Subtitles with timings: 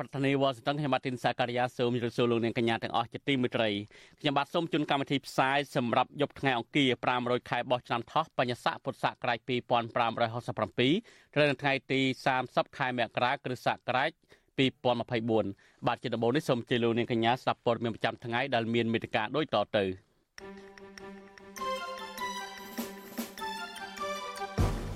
[0.00, 3.68] បាទប្រធានាទីវ៉ាស៊ីនតោនខ្ញុំបាទទីនសាការីយ៉ាសូមជម្រាបសួរលោកនាងកញ្ញាទាំងអស់ជាទីមេត្រី
[4.20, 6.90] ខ្ញុំបាទសូមជូនកម្មវិធីផ្សាយសម្រាប់យប់ថ្ងៃអង្គារ
[7.20, 12.00] 500ខែបោះឆ្នាំថោះបញ្ញស័កពុទ្ធសករាជ2567ត្រូវនៅថ្ងៃទី
[12.38, 14.10] 30ខែមករាគ្រិស្តសករាជ
[14.78, 19.84] 2024បាទជាដំបូងនេះសូមជម្រាបលោកនាងកញ្ញាស្ដាប់ព័ត៌មានប្រចាំថ្ងៃដែលមានមេត្តាដូចតទៅ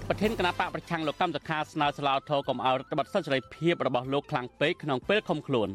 [0.09, 5.69] ប្រធានគណៈបកប្រឆាំងលោកកម្មសខាស្នើស្លាវធរកុំឲ្យរដ្ឋបတ်សិទ្ធិសេរីភាពរបស់លោកខ្លាំងពេកក្នុងពេលឃុំខ្លួន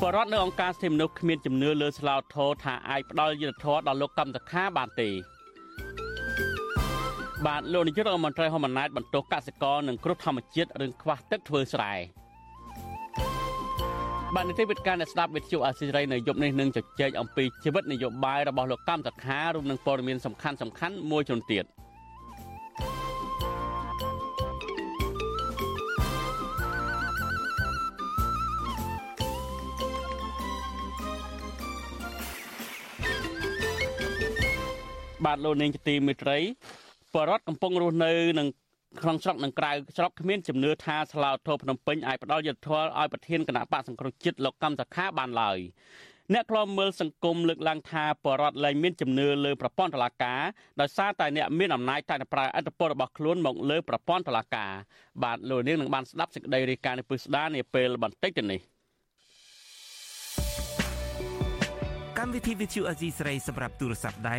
[0.00, 5.08] បរដ្ឋនៅអង្គការសិទ្ធិមនុស្សគ្មានជំនឿលើស្លាវធរថាអាចផ្ដល់យុត្តិធម៌ដល់លោកកម្មសខាបានទេ
[7.46, 11.92] បាទលោកនាយករដ្ឋមន្ត្រីហ៊ុនម៉ាណែតបន្ទោសកសិករនិងគ្រោះធម្មជាតិរឿងខ្វះទឹកធ្វើស្រែ
[14.34, 21.66] បាទនីតិវិទ្យាអ្នកស្ដាប់វិទ្យុអាស៊ីសេរីនៅយប់នេះនឹងជជែកអំពីជីវិតនយោបាយរបស់លោកកម្មសខារួមនឹងព័ត៌មានសំខាន់សំខាន់មួយចំនួនទៀត។
[35.26, 36.38] បាទលោកនាងជាទីមេត្រី
[37.14, 38.48] បរដ្ឋកំពុងរស់នៅនឹង
[39.02, 45.58] ក្នុងស្រុកនិងក្រៅស្រុកគ្មានជំនឿថាស្លាវធម៌ភ្នំពេញអាចផ្ដល់យុទ្ធធម៌ឲ្យប្រធានគណៈបកសង្គ្រោះជាតិលោកកម្មសខាបានឡើយ
[46.32, 50.40] អ្នកខ្លោមមើលសង្គមលើកឡើងថាបរដ្ឋលែងមានជំនឿលើប្រព័ន្ធតុលាការ
[50.80, 54.72] ដោយសារតែអ្នកមានអំណាចតែប្រើអធិបតេយ្យរបស់ខ្លួនមកលើប្រព័ន្ធតុលាការ
[55.22, 58.60] បាទលោកនាងនឹងបានស្ដាប់សេចក្តីរាយការណ៍នេះពឹស្ដានាពេលបន្តិចទៅនេះ
[62.18, 64.38] កម្មវិធី Vithu Azizi ស្រីសម្រាប់ទូរស័ព្ទដៃ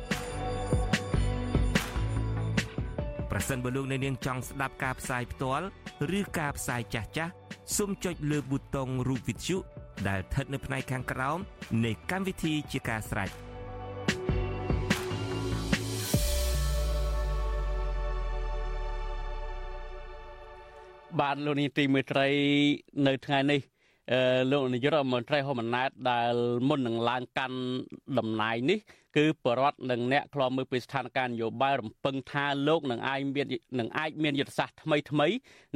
[3.31, 5.65] ប្រសិនបើលោកអ្នកនាងចង់ស្ដាប់ការផ្សាយផ្ទាល់
[6.17, 7.31] ឬការផ្សាយចាស់ចាស់
[7.77, 9.57] សូមចុចលើប៊ូតុងរូបវិទ្យុ
[10.07, 11.37] ដែលស្ថិតនៅផ្នែកខាងក្រោម
[11.85, 13.29] នៃកម្មវិធីជាការស្ដាយ
[21.19, 22.27] បាទលោកនាងទីមេត្រី
[23.07, 23.59] នៅថ្ងៃនេះ
[24.51, 26.33] លោកនាយករដ្ឋមន្ត្រីហ៊ុនម៉ាណែតដែល
[26.67, 27.57] មុននឹងឡើងកាន់
[28.17, 28.79] តំណែងនេះ
[29.17, 33.47] គឺបរដ្ឋនិងអ្នកខ្លោមមើលពីស្ថានភាពនយោបាយរំពឹងថាលោកនឹងអាចមាន
[33.79, 35.27] នឹងអាចមានយុទ្ធសាស្ត្រថ្មីថ្មី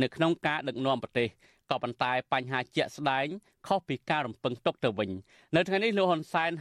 [0.01, 1.27] នៅក្នុងការដឹកនាំប្រទេស
[1.69, 3.27] ក៏ប៉ុន្តែបញ្ហាជាក់ស្ដែង
[3.67, 5.09] ខុសពីការរំពឹងទុកទៅវិញ
[5.55, 6.51] នៅថ្ងៃនេះលោកហ៊ុនសែន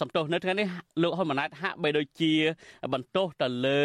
[0.00, 0.66] សំទោសនៅថ្ងៃនេះ
[1.02, 2.32] លោកហ៊ុនម៉ាណែតហាក់បីដូចជា
[2.92, 3.80] បន្ទោសទៅលើ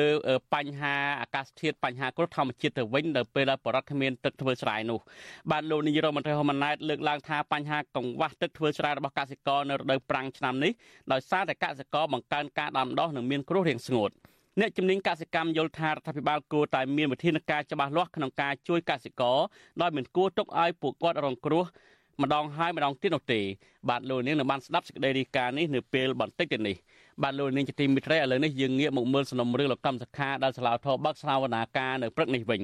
[0.54, 5.00] បញ្ហាអាកាសធាតុបញ្ហាគ្រោះធម្មជាតិទៅវិញនៅពេលដែលបរដ្ឋគ្មានទឹកធ្វើស្រែនោះ
[5.52, 10.72] បាទលោកនាយរដ្ឋមន្ត្រីហ៊ុនម៉ាណែតលើកឡើងថាបញ្ហាកង្វះទឹកធ្វើស្រែរបស់កសិករនៅរដូវប្រាំងឆ្នាំនេះ
[11.12, 14.12] ដោយសារតែកសិករបង្កើនការដាំដុះនិងមានគ្រោះរាំងស្ងួត
[14.60, 19.38] អ្នកជំនាញកសិកម្មយល់ថារដ្ឋាភិបាលគួរតែមានវិធានការច្បាស់លាស់ក្នុងការជួយកសិករ
[19.82, 21.66] ដោយមិនគួរទុកឲ្យពួកគាត់រងគ្រោះ
[22.22, 23.40] ម្ដងហើយម្ដងទៀតនោះទេ
[23.90, 26.76] បាទលោកនាងនឹងបានស្ដាប់សេចក្តីរាយការណ៍នេះនៅពេលបន្តិចទៅនេះ
[27.24, 32.62] បាទលោកនាងជាទីមិត្តរីឥឡូវនេះយើងងាកមកមើលសំណុំរឿងលោកកម្មសខាដែលសាឡាវធរបាក់ស្រាវនាការនៅព្រឹកនេះវិញ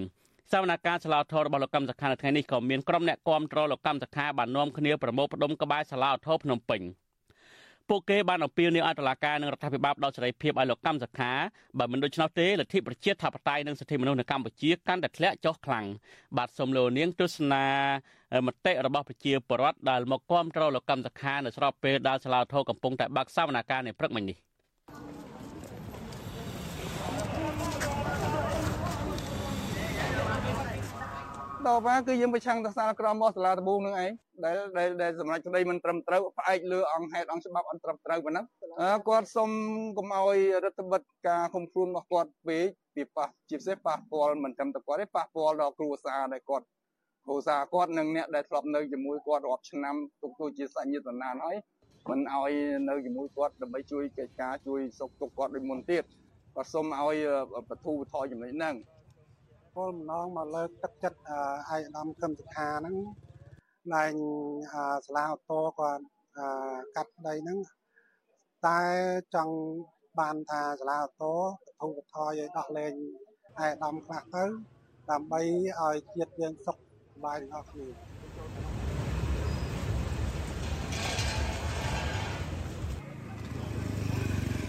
[0.52, 6.82] សវនកម្មសាឡាវធររបស់លោកកម្មសខានៅថ្ងៃនេះក៏មានក្រុមអ្នកគាំទ្រលោកកម្មសខាបាននាំគ្នាប្រមូលផ្ដុំក្បែរសាឡាវធរភ្នំពេញ
[7.90, 11.32] ពួកគេបានអំពាវនាវឲ្យតុលាការនិងរដ្ឋាភិបាលផ្ដល់សេរីភាពឲ្យលោកកម្មសខា
[11.80, 15.86] បើមិនដូច្នោះទេលទ្ធិប្រជាធិបតេយ្យនិងសិទ្ធិមនុស្សនៅកម្ពុជាកាន់តែធ្លាក់ចុះខ្លាំង
[16.38, 17.66] បាទសូមលោកនាងទស្សនា
[18.48, 24.38] មតិរបស់ប្រជាពលរដ្ឋដែលមកគាំទ្រលោកកម្មសខានៅស្របពេលដែលសាលាធរកំពុងតែបើកសវនកម្មនៅព្រឹកមិញនេះ
[31.68, 34.12] ដល់មកគឺយើងប្រឆាំងទៅសាលក្រមរបស់សាលាដំបូងនឹងឯង
[34.46, 34.58] ដែល
[35.02, 38.46] ដែលសម្រាប់ក្តីមិនត្រឹមត្រូវផ្អែកលើអង្គហេតុអង្គច្បាប់អន្តរត្រូវប៉ុណ្ណឹង
[39.10, 39.50] គាត់សុំ
[39.98, 46.66] កុំឲ្យរដ្ឋបិទការឃុំខ្លួនរបស់គាត់ពេកពីប៉ះជាពិសេសប៉ះពាល់មិនត្រឹមតែគាត់ទេប៉ះពាល់ដល់គ្រួសារដែលគាត់
[47.26, 51.58] គ្រួសារគាត់និងអ្នកដែលធ្លាប់នៅជាមួយគាត់រាប់ឆ្នាំទុកទូជាសញ្ញាតណានហើយ
[52.10, 52.52] មិនឲ្យ
[52.90, 56.04] នៅជាមួយគាត់ដើម្បីជួយកិច្ចការជួយសុខទុក្ខគាត់ដូចមុនទៀត
[56.56, 57.18] គាត់សុំឲ្យ
[57.70, 58.76] បទូបថយចំណុចហ្នឹង
[59.80, 61.40] គោលម្ដងមកលើកទឹកចិត្តឯ
[61.70, 62.96] កឧត្តមខឹមសុខាហ្នឹង
[63.96, 64.16] ឡើង
[65.06, 66.04] សាលាឧទ្ធរគាត់
[66.96, 67.58] កាត់ដីហ្នឹង
[68.68, 68.82] តែ
[69.36, 69.56] ចង់
[70.20, 71.34] បានថាសាលាតោ
[71.80, 72.94] ធុបថយឲ្យដោះលែង
[73.64, 74.44] ឯកឧត្តមខ្លះទៅ
[75.12, 75.42] ដើម្បី
[75.80, 76.82] ឲ្យជាតិយើងសុខស
[77.18, 77.88] ប្បាយទាំងអស់គ្នា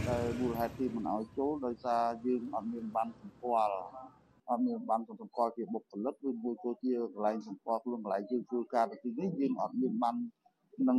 [0.06, 3.76] តែមូលហេតុទីមិនឲ្យចូលដោយសារយើងអត់មានបានសម្គាល់
[4.48, 10.14] អត់មានបានសម្គាល់ជាបុគ្គលិកឬមួយក៏ជាកន្លែងសម្គាល់ខ្លួនកន្លែងយើងធ្វើការទៅទីនេះយើងអត់មានបាន
[10.88, 10.98] នឹង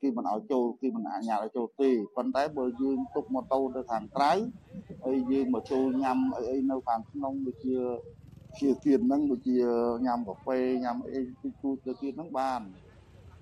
[0.00, 4.32] គេមិនឲ្យចូលគេមិនអនុញ្ញាតឲ្យចូលទេប៉ុន្តែបើយើងទុកម៉ូតូទៅខាងក្រៅ
[5.04, 7.76] ហើយយើងមកចូលញ៉ាំអីអីនៅខាងក្នុងដូចជា
[8.58, 9.56] ជាទៀតហ្នឹងដូចជា
[10.06, 12.60] ញ៉ាំកាហ្វេញ៉ាំអីទីទូទៅទៀតហ្នឹងបាន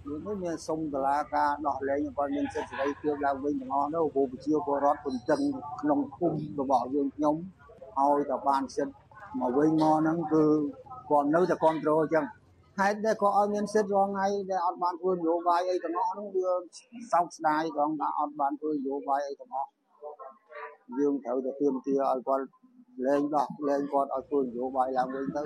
[0.06, 5.40] យើងនេះមានសុំតឡាការដោះលែងគាត់មានសិទ្ធិសេរីភាពឡើងវិញទាំងអស់នោះព្រោះប្រជាពលរដ្ឋពលចឹង
[5.80, 7.34] ក្នុងភូមិរបស់យើងខ្ញុំ
[7.98, 8.99] ឲ្យតែបានសិទ្ធិ
[9.38, 10.44] មកវិញមកហ្នឹងគឺ
[11.10, 12.24] គាត់នៅតែគ្រប់គ្រងអញ្ចឹង
[12.78, 16.50] ហេតុដែលគាត់ឲ្យមានសិទ្ធិរងថ្ងៃដែលអត់បានធ្វើនយោបាយអីទាំងអស់ហ្នឹងវា
[17.12, 19.70] សោកស្ដាយត្រង់ថាអត់បានធ្វើនយោបាយអីទាំងអស់
[20.98, 22.44] យើងត្រូវតែទាមទារឲ្យគាត់
[23.06, 25.42] លែងដោះលែងគាត់ឲ្យធ្វើនយោបាយឡើងវិញទៅ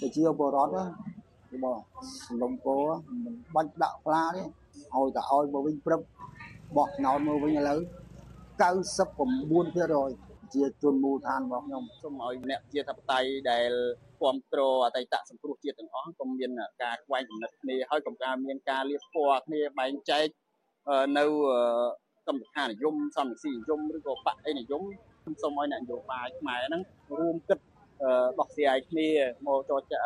[0.00, 0.76] ប្រជាពលរដ្ឋ
[1.64, 1.78] បង
[2.26, 2.76] សំឡុំពោ
[3.24, 4.42] មិនបាច់ដាក់ផ្លាទេ
[4.94, 6.00] ឲ្យតែឲ្យមកវិញព្រឹប
[6.76, 7.78] បោះឆ្នោតមកវិញឥឡូវ
[8.62, 13.70] 99% ជាជនមូលដ្ឋានរបស់ខ្ញុំសូមឲ្យអ្នកជាធិបតេយ្យដែល
[14.20, 16.50] គ្រប់គ្រងអតីតសង្គ្រោះជាតិទាំងអស់កុំមាន
[16.82, 20.26] ការខ្វែងគំនិតគ្នាហើយកុំការមានការលៀបពណ៌គ្នាបែងចែក
[21.18, 21.24] នៅ
[22.28, 24.82] កម្មវិធីនិយមសន្តិនិយមឬក៏បកអីនិយម
[25.42, 26.82] សូមឲ្យអ្នកនយោបាយខ្មែរហ្នឹង
[27.18, 27.58] រួមគិត
[28.38, 29.08] ដោះស្រាយគ្នា
[29.46, 30.00] មកចរចា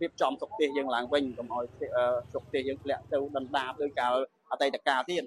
[0.00, 1.64] រៀបចំសុខទេសយើងឡើងវិញកុំឲ្យ
[2.32, 4.14] សុខទេសយើងធ្លាក់ទៅដណ្ដាបដោយកាល
[4.50, 5.24] អតីតកាលទៀត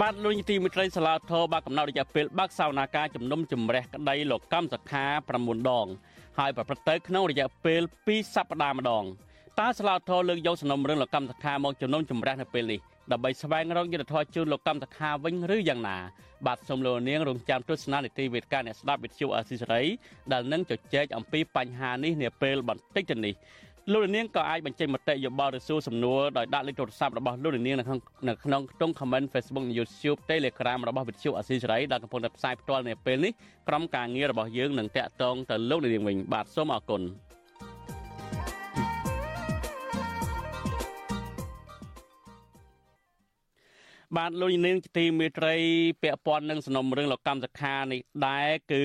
[0.00, 5.04] បាទលោកនីតិមិត្តរីសាឡាធរបានកំណត់រយៈពេលបើកសវនាការជំនុំជម្រះក្តីលោកកម្មសខា
[5.38, 5.86] 9ដង
[6.38, 9.04] ហើយប្រព្រឹត្តទៅក្នុងរយៈពេល2សប្តាហ៍ម្ដង
[9.60, 12.80] តើសាឡាធរលើកយកសំណុំរឿងលោកកម្មសខាមកជំនុំជម្រះនៅពេលនេះ
[13.12, 15.98] ដើម្បីស្វែងរកយុទ្ធធរជូនលោកកម្មសខាវិញឬយ៉ាងណា
[16.46, 19.82] បាទសូមលោកនាងរងចាំទស្សនានីតិវេទការអ្នកស្ដាប់វិទ្យុអស៊ីសេរី
[20.32, 23.34] ដែលនឹងជជែកអំពីបញ្ហានេះនាពេលបន្តិចទៅនេះ
[23.92, 27.98] លោកនាងក៏អាចបញ្ចេញមតិយោបល់ឬសួរសំណួរដោយដាក់លេខទូរស័ព្ទរបស់លោកនាងនៅក្នុង
[28.28, 33.32] នៅក្នុងខ្ទង់ comment Facebook និង YouTube Telegram របស់វិទ្យុអស៊ីសេរីដែលកំពុងតែផ្សាយផ្ទាល់នៅពេលនេះ
[33.68, 37.02] ក្រុមការងាររបស់យើងនឹងតាក់ទងទៅលោកនាងវិញបាទសូមអរគុណ
[44.16, 45.54] បាទលោកនាងទីមេត្រី
[46.02, 48.84] ពាក់ព័ន្ធនឹងសំណុំរឿងលោកកម្មសខានេះដែរគឺ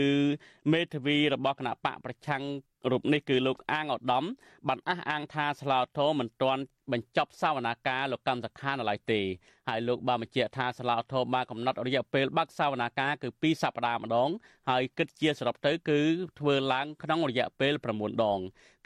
[0.73, 2.43] មេធាវីរបស់គណៈបកប្រឆាំង
[2.91, 4.25] រូបនេះគឺលោកអាងឧត្តម
[4.67, 6.61] បានអះអាងថាស្លាវធមមិនទាន់
[6.91, 9.21] បញ្ចប់សវនាការលោកកម្មសខានៅឡើយទេ
[9.69, 14.29] ហើយលោកបានបញ្ជាក់ថាស្លាវធមបានកំណត់រយៈពេលបើកសវនាការគឺ2សប្តាហ៍ម្ដង
[14.69, 15.99] ហើយគិតជាសរុបទៅគឺ
[16.39, 18.39] ធ្វើឡើងក្នុងរយៈពេល9ដង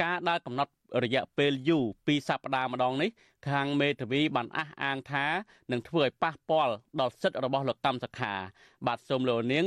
[0.03, 0.71] ការដែលកំណត់
[1.03, 3.09] រយៈពេលយូរ2សប្តាហ៍ម្ដងនេះ
[3.49, 5.25] ខាងមេធាវីបានអះអាងថា
[5.71, 8.33] នឹងធ្វើឲ្យប៉ះពាល់ដល់សិទ្ធិរបស់លោកកម្មសខា
[8.87, 9.65] បាទសូមលោកនាង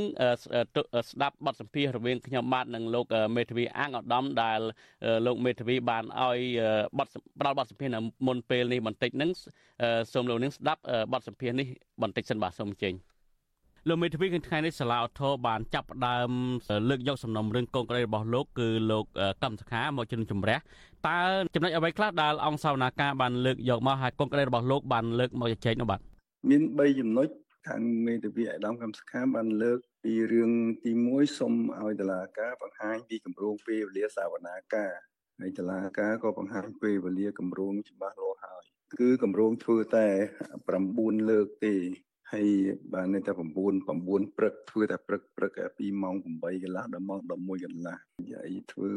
[1.11, 3.05] ស្ដាប់បទសម្ភាសន៍រវាងខ្ញុំបាទនិងលោក
[3.37, 4.61] មេធាវីអាងឧត្តមដែល
[5.27, 6.39] លោកមេធាវីបានឲ្យ
[6.99, 7.09] បទ
[7.41, 9.31] ផ្ដល់បទសម្ភាសន៍នៅមុនពេលនេះបន្តិចហ្នឹង
[10.13, 10.81] សូមលោកនាងស្ដាប់
[11.13, 11.69] បទសម្ភាសន៍នេះ
[12.03, 12.95] បន្តិចសិនបាទសូមអញ្ជើញ
[13.89, 16.31] លោកមេធាវីក្នុងថ្ងៃនេះសាឡាអូថូបានចាប់ផ្ដើម
[16.89, 19.05] លើកយកសំណុំរឿងកូនក្តីរបស់លោកគឺលោក
[19.43, 20.59] កម្មសខាមកជំនុំជម្រះ
[21.09, 21.19] តើ
[21.55, 26.01] ចំណុចអ្វីខ្លះដែលអង្គសាវនាការបានលើកយកមកហើយកូនក្តីរបស់លោកបានលើកមកជជែកនោះបាទ
[26.51, 27.29] មាន3ចំណុច
[27.69, 30.51] ខាងមេធាវីអាដាមកម្មសខាបានលើកពីរឿង
[30.85, 34.93] ទី1សូមឲ្យតឡាការបង្ហាញពីគម្រោងពេលវេលាសាវនាការ
[35.41, 38.63] ហើយតឡាការក៏បង្ហាញពេលវេលាគម្រោងច្បាស់លាស់ហើយ
[39.01, 40.09] គឺគម្រោងធ្វើតែ
[40.69, 41.77] 9លើកទេ
[42.33, 42.49] ហើយ
[42.93, 48.93] បាននៅតែ9 9ព្រឹកធ្វើតែព្រឹកព្រឹកពីម៉ោង8កន្លះដល់ម៉ោង11កន្លះហើយធ្វើ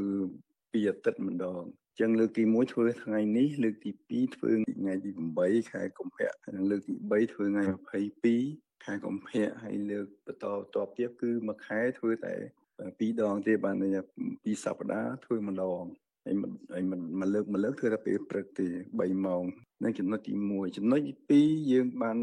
[0.71, 1.61] ពីអាទិត្យម្ដង
[1.99, 5.09] ចឹងលើកទី1ធ្វើថ្ងៃនេះលើកទី2ធ្វើថ្ងៃទី
[5.41, 7.63] 8ខែកុម្ភៈហើយលើកទី3ធ្វើថ្ងៃ
[8.21, 12.33] 22ខែកុម្ភៈហើយលើកបន្តតបទៀតគឺមួយខែធ្វើតែ
[12.99, 13.75] ពីរដងទេបាន
[14.43, 15.83] ពីសប្តាហ៍ធ្វើម្ដង
[16.25, 19.43] ហើយមិនហើយមិនមកលើកមកលើកធ្វើតែពេលព្រឹកទេ3ម៉ោង
[19.83, 20.99] នឹងចំណុចទី1ចំណុច
[21.31, 22.17] ទី2យើងបាន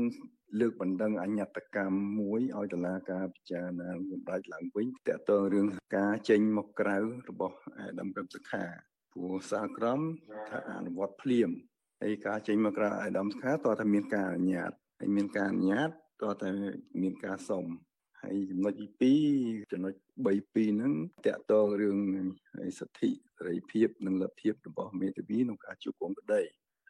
[0.60, 5.66] លើកបណ្ដឹងអញ្ញត្តកម្មមួយឲ្យតុលាការពិចារណាសម្ដេចឡើងវិញតើតើរឿង
[5.96, 6.96] ការចេញមកក្រៅ
[7.30, 8.64] របស់អាដាមកឹមសុខា
[9.12, 10.00] ព្រោះសាលក្រម
[10.50, 11.50] ថាអនុវត្តភ្លាម
[12.02, 15.90] ហើយការចេញមកក្រៅអាដាមសុខាតើតែមានការអនុញ្ញាតហើយមានការអនុញ្ញាត
[16.22, 16.50] តើតែ
[17.02, 17.64] មានការសុំ
[18.22, 20.92] ហើយចំណុចទី2ចំណុច3 2ហ្នឹង
[21.26, 21.98] តកតងរឿង
[22.78, 26.42] សិទ្ធិសេរីភាពនិងលទ្ធភាពរបស់មេធាវីក្នុងការជួបកងក្តី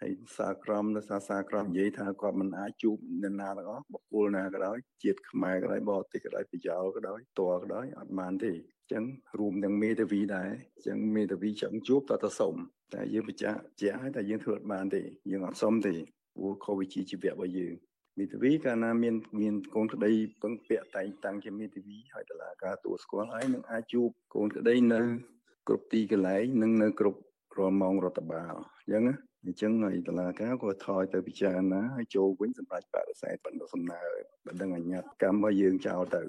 [0.03, 8.53] ហើយសាក្រមដោយសារសាក្រមនិយាយថាគាត់មិនអាចជួបអ្នកណាទាំងអស់បុគ្គលណាក៏ដោយជាតិខ្មែរក៏ដោយបរទេសក៏ដោយប្រយោលក៏ដោយតរក៏ដោយអត់បានទេ
[8.93, 9.05] ចឹង
[9.39, 10.51] រួមទាំងមេធាវីដែរ
[10.87, 12.55] ចឹងមេធាវីចង់ជួបតើតសុំ
[12.95, 15.95] តែយើងបញ្ជាក់ជាក់ឲ្យតែយើងធ្វើអត់បានទេយើងអត់សុំទេ
[16.37, 17.75] ព្រោះខុសវិជ្ជាជីវៈរបស់យើង
[18.19, 25.01] មេធាវីកាលណាមានមានកូនក្តីពឹងពាក់តែងតាំងជាមេធាវីហើយតឡាការទួលស្គាល់ហើយនឹងអាចជួបកូនក្តីនៅ
[25.69, 27.21] គ្រប់ទីកន្លែងនិងនៅគ្រប់
[27.59, 29.15] រាល់ម៉ោងរដ្ឋបាលអញ្ចឹងណា
[29.47, 34.01] អញ្ចឹងហើយតឡាការក៏ថយទៅពិចារណាហើយចូលវិញសម្រាប់បដិសេធបណ្ដោះសំណើ
[34.47, 36.23] បណ្ដឹងអញ្ញត្តកម្មរបស់យើងចោលទៅ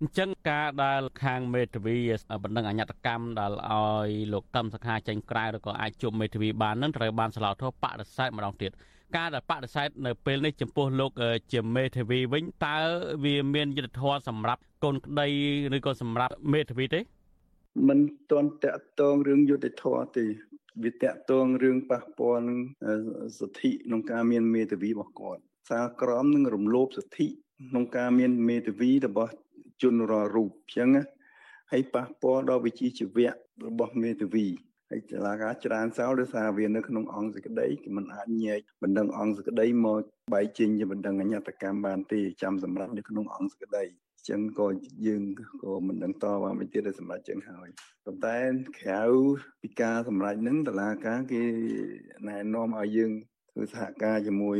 [0.00, 1.96] អញ្ចឹងការដែលខាងមេធាវី
[2.42, 8.70] បណ្ដឹងអញ្ញត្តកម្មដែលឲ្យលោកកឹមសខាចេញក្រៅឬក៏អាចជួបមេធាវីបាននឹងត្រូវបានស្លោធោបដិសេធម្ដងទៀត
[9.16, 11.10] ការដែលបដិសេធនៅពេលនេះចំពោះលោក
[11.52, 12.78] ជាមេធាវីវិញតើ
[13.24, 15.28] វាមានយុទ្ធធម៌សម្រាប់កូនក្តី
[15.76, 17.00] ឬក៏សម្រាប់មេធាវីទេ
[17.88, 17.98] មិន
[18.30, 20.24] ទាន់តាក់ទងរឿងយុទ្ធធម៌ទេ
[20.84, 22.58] វាតាក់ទងរឿងប៉ះពាល់នឹង
[23.38, 29.32] សិទ្ធិក្នុងការមានមេធាវីរបស់គាត់សារក្រមនឹងរំលោភសិទ្ធិក្នុងការមានមេធាវីរបស់
[29.82, 30.88] ជនរាល់រូបអញ្ចឹង
[31.72, 33.30] ហើយប៉ះពាល់ដល់វិជ្ជាជីវៈ
[33.66, 34.46] របស់មេធាវី
[34.90, 40.02] ហើយចលាការច្រើនសោដោយសារវានៅក្នុងអង្គសេចក្តីគឺมันអាចញែកបណ្ដឹងអង្គសេចក្តីមក
[40.34, 43.84] បែកចេញជាបណ្ដឹងអញ្ញត្តកម្មបានទេចាំសម្រាប់នៅក្នុងអង្គសេចក្តី
[44.30, 44.66] ចឹងក៏
[45.06, 45.22] យើង
[45.62, 47.68] ក៏មិនដឹងតបានមិនទៀតសម្រាប់ចឹងហើយ
[48.04, 48.38] ប៉ុន្តែ
[48.80, 49.02] ក្រៅ
[49.62, 51.42] ពីការសម្រេចនឹងតឡាការគេ
[52.28, 53.10] ណែនាំឲ្យយើង
[53.52, 54.58] ធ្វើសហការជាមួយ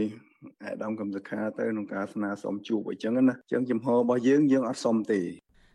[0.65, 5.21] អាដាមកំសខាទៅក្នុងការស្នើសុំជួបអញ្ចឹងណាអញ្ចឹងចំហរបស់យើងយើងអត់សុំទេ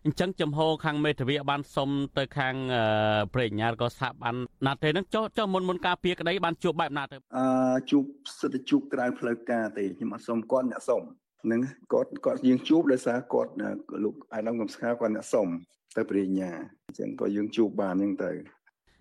[0.06, 2.56] អញ្ចឹងចំហខាងមេធាវីបានសុំទៅខាង
[3.34, 4.36] ប្រញ្ញាក៏ស្ថាប័ន
[4.68, 7.46] ណាទេនឹងចុះចុះមុនមុនការពៀក្តីបានជួបបែបណាទៅអឺ
[7.92, 8.04] ជួប
[8.42, 11.02] សិទ្ធិជួបក្រៅផ្លូវការទេខ្ញុំអត់សុំគាត់អ្នកសុំ
[11.52, 11.62] នឹង
[11.94, 13.52] គាត់គាត់យើងជួបដោយសារគាត់
[14.04, 15.48] លោកអាយឡំកំស្ខាគាត់អ្នកសុំ
[15.96, 16.52] ទៅប្រញ្ញា
[16.88, 18.32] អញ្ចឹងក៏យើងជួបបានអញ្ចឹងទៅ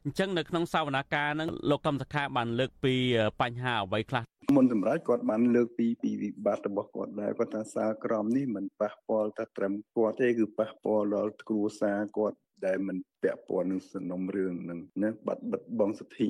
[0.04, 2.94] អញ្ចឹងនៅក្នុងសវនកម្មហ្នឹងលោកកំសខាបានលើកពី
[3.40, 4.22] បញ្ហាអ្វីខ្លះ
[4.56, 16.28] មុនសម្រាប់គាត់បានលើកពីពីវិបត្តិរបស់គាត់ដែរគាត់ថាសារក្រមនេះមិនប៉ះពាល់តែត្រឹមគាត់ទេគឺប៉ះពាល់ដល់គ្រួសារគាត់ ដែលមិនពាក់ព័ន្ធនឹងសំណុំរឿងនឹងណាបាត់បិទបងសិទ្ធិ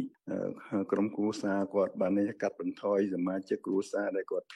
[0.93, 2.13] ក្រុមគ្រួសារគាត់បាន
[2.43, 4.47] កាត់បន្ថយសមាជិកគ្រួសារដែលគាត់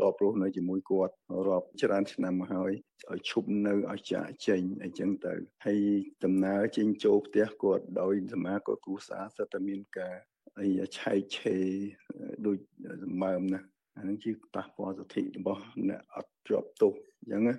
[0.00, 1.14] លប់រស់នៅជាមួយគាត់
[1.48, 2.72] រាប់ច្រើនឆ្នាំមកហើយ
[3.12, 5.34] ឲ្យឈប់នៅឲ្យចាក់ចេញអីចឹងទៅ
[5.66, 5.80] ហើយ
[6.24, 10.16] ដំណើរចេញចូលផ្ទះគាត់ដោយសមាគមគ្រួសារសិតតែមានការ
[10.60, 11.66] អីឆែកឆេរ
[12.46, 12.58] ដូច
[13.04, 13.60] សម្បើមណា
[13.96, 17.54] អានឹងជាប៉ះពាល់សិទ្ធិរបស់អ្នកអត់ជាប់ទោសអញ្ចឹងណា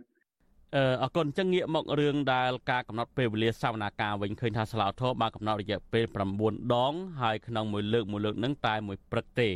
[0.75, 6.05] អឺអរគុណចឹងងាកមករឿងដែលការកំណត់ពេលវេលាសវនាការវិញឃើញថាស្លាវធម៌បានកំណត់រយៈពេល
[6.39, 9.49] 9ដងហើយក្នុងមួយលើកមួយលើកនឹងតែមួយព្រឹកទេ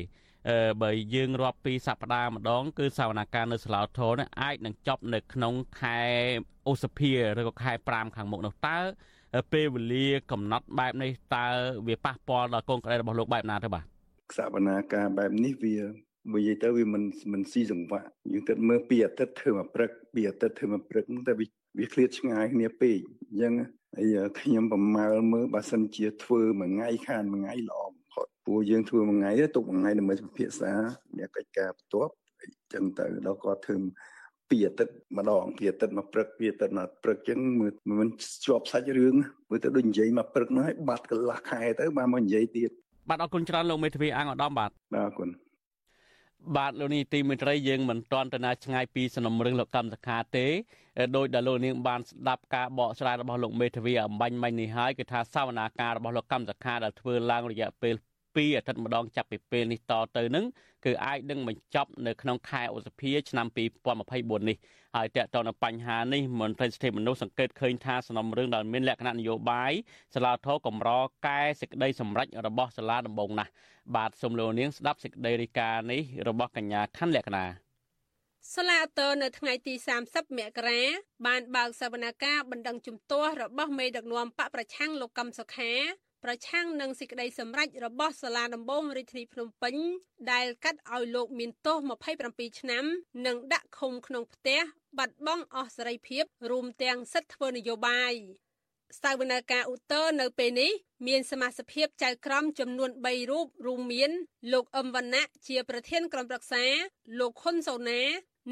[0.49, 5.99] អឺបើយើងរាប់ពីសប្តាហ៍ម្ដង គឺសវនាការនៅស្លាវធម៌នេះអាចនឹងចប់នៅក្នុងខែ
[6.69, 8.77] ឧសភាឬក៏ខែ5ខាងមុខនោះតើ
[9.53, 11.45] ពេលវេលាកំណត់បែបនេះតើ
[11.87, 13.83] វាប៉ះពាល់ដល់កូនក្តីរបស់លោកបែបណាទៅបាទ
[14.37, 15.77] សវនាការបែបនេះវា
[16.33, 21.45] បើនិយាយទៅវាមិនមិនស៊ីសង្វាក់យើងគិតមើលពីអាទិត្យធ្វើមកព្រឹកពីអាទិត្យធ្វើមកព្រឹកតែវា
[21.77, 22.97] វាឃ្លាតឆ្ងាយគ្នាពេក
[23.29, 23.53] អញ្ចឹង
[23.97, 30.71] ហើយខ្ញុំប្រមាលមើលបើសិនជាធ្វើមួយថ្ងៃខានមួយថ្ងៃល្អបំផុតព្រោះយើងធ្វើមួយថ្ងៃទុកមួយថ្ងៃដើម្បីពិភាក្សា
[31.17, 33.75] អ្នកកិច្ចការបន្ទាប់អញ្ចឹងទៅដល់គាត់ធ្វើ
[34.49, 38.09] ពីអាទិត្យម្ដងពីអាទិត្យមកព្រឹកពីអាទិត្យមកព្រឹកអញ្ចឹងមើលមិន
[38.45, 39.15] ជាប់សាច់រឿង
[39.49, 42.69] មើលទៅដូចនិយាយមកព្រឹកនោះឲ្យបាត់កន្លះខែទៅបានមកនិយាយទៀត
[43.09, 45.29] បាទអរគុណច្រើនលោកមេធាវីអង្គឧត្តមបាទអរគុណ
[46.55, 50.47] បាទលោកនេះទីមេត្រីយើងមិនទាន់ទៅណាឆ្ងាយពីសំណុំរឿងលោកកម្មសខាទេ
[51.15, 60.45] ដោយដែលលោកនាងបានស្ដាប់ការបកស្រាយរបស់លោកមេធាវីអំបញ្ញមិញនេះហើយគឺថាសវនាការរបស់លោកកម្មសខាដែលធ្វើឡើងរយៈពេល2អាទិត្យម្ដងចាប់ពីពេលនេះតទៅនឹង
[60.85, 63.47] គឺអាចនឹងបញ្ចប់នៅក្នុងខែឧសភាឆ្នាំ
[63.97, 64.57] 2024នេះ
[64.95, 69.71] ហើយតើតើនៅបញ្ហានេះមន្ត្រីសិទ្ធិមនុស្សសង្កេតឃើញថាសំណុំរឿងដែលមានលក្ខណៈនយោបាយ
[70.15, 70.89] សាលាធរកម្រ
[71.27, 73.51] កែសេចក្តីសម្រេចរបស់សាលាដំបងណាស់
[73.95, 77.45] បាទសូមលោកនាងស្ដាប់សេចក្តីរាយការណ៍នេះរបស់កញ្ញាខណ្ឌលក្ខណា
[78.55, 79.73] សាលាតើនៅថ្ងៃទី
[80.05, 80.81] 30មករា
[81.27, 85.73] បានបើកសវនកម្មបណ្ដឹងជំទាស់របស់មេដឹកនាំបកប្រឆាំងលោកកឹមសុខា
[86.23, 89.75] ប្រឆាំងនឹងសេចក្តីសម្រេចរបស់សាលាដំបងរាជធានីភ្នំពេញ
[90.31, 91.77] ដែលកាត់ឲ្យលោកមានទោស
[92.17, 92.83] 27ឆ្នាំ
[93.25, 94.61] និងដាក់ឃុំក្នុងផ្ទះ
[94.97, 98.13] បាត់បង់អស់សេរីភាពរួមទាំងសិទ្ធិធ្វើនយោបាយ
[99.01, 100.71] សវនកម្មឧត្តរនៅពេលនេះ
[101.07, 104.11] មានសមាជិកចៅក្រមចំនួន3រូបរួមមាន
[104.53, 106.63] លោកអឹមវណ្ណៈជាប្រធានក្រុមប្រឹក្សា
[107.19, 108.01] លោកហ៊ុនសូណា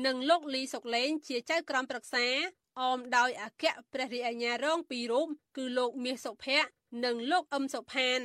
[0.06, 2.26] និងលោកលីសុកលេង ជាចៅក្រមប្រឹក្សា
[2.80, 8.22] អមដោយអគ្គព្រះរាជអាជ្ញារងពីររូបគឺលោកមាសសុភ័ក្រ និងលោកអឹមសុផាន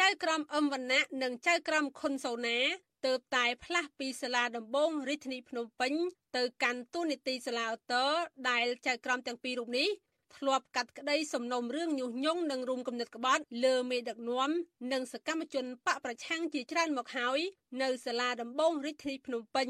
[0.00, 2.58] ចៅក្រមអឹមវណ្ណៈនិងចៅក្រមខុនសូណា
[3.06, 5.92] ទើបតែផ្លាស់ពីសាលាដំបងរាជធានីភ្នំពេញ
[6.36, 8.10] ទៅកាន់ទូនីតិសាលាឧត្តរ
[8.50, 9.88] ដែលចៅក្រមទាំងពីររូបនេះ
[10.36, 14.50] ធ្លាប់កាត់ក្តីសំណុំរឿងញុះញង់និងរុំគំនិតក្បត់លើមេដឹកនាំ
[14.92, 17.38] និងសកម្មជនបកប្រឆាំងជាច្រើនមកហើយ
[17.82, 19.68] នៅសាលាដំបងរាជធានីភ្នំពេញ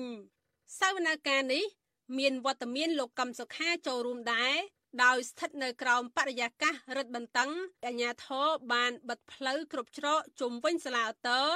[0.78, 1.64] សវនកម្មនេះ
[2.18, 4.56] មានវត្តមានលោកកឹមសុខាចូលរួមដែរ
[5.04, 7.50] ដោយស្ថិតនៅក្រោមបរិយាកាសរឹតបន្តឹង
[7.86, 11.46] អាជ្ញាធរបានបិទផ្លូវគ្រប់ច្រកជុំវិញសាលាឧទ្ធរ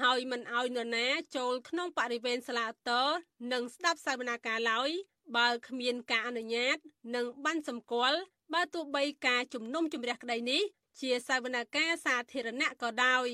[0.00, 3.06] ហើយមិនអោយនរណាចូលក្នុងបរិវេណសាលាឧទ្ធរ
[3.52, 4.90] និងស្ដាប់សវនាការឡើយ
[5.36, 6.76] បើគ្មានការអនុញ្ញាត
[7.14, 8.18] និងបានសម្គាល់
[8.54, 10.62] បើទោះបីការជំនុំជម្រះក្តីនេះ
[11.00, 13.28] ជាសវនាការសាធារណៈក៏ដោយ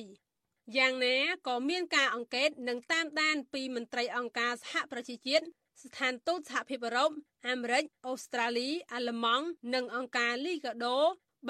[0.77, 1.17] យ៉ាងណា
[1.47, 5.45] ក៏មានការអង្កេតនិងតាមដានពីមន្ត្រីអង្គការសហប្រជាជាតិ
[5.83, 7.11] ស្ថានទូតសហភាពអឺរ៉ុប
[7.51, 10.99] អាមេរិកអូស្ត្រាលីអាល្លឺម៉ង់និងអង្គការលីកាដូ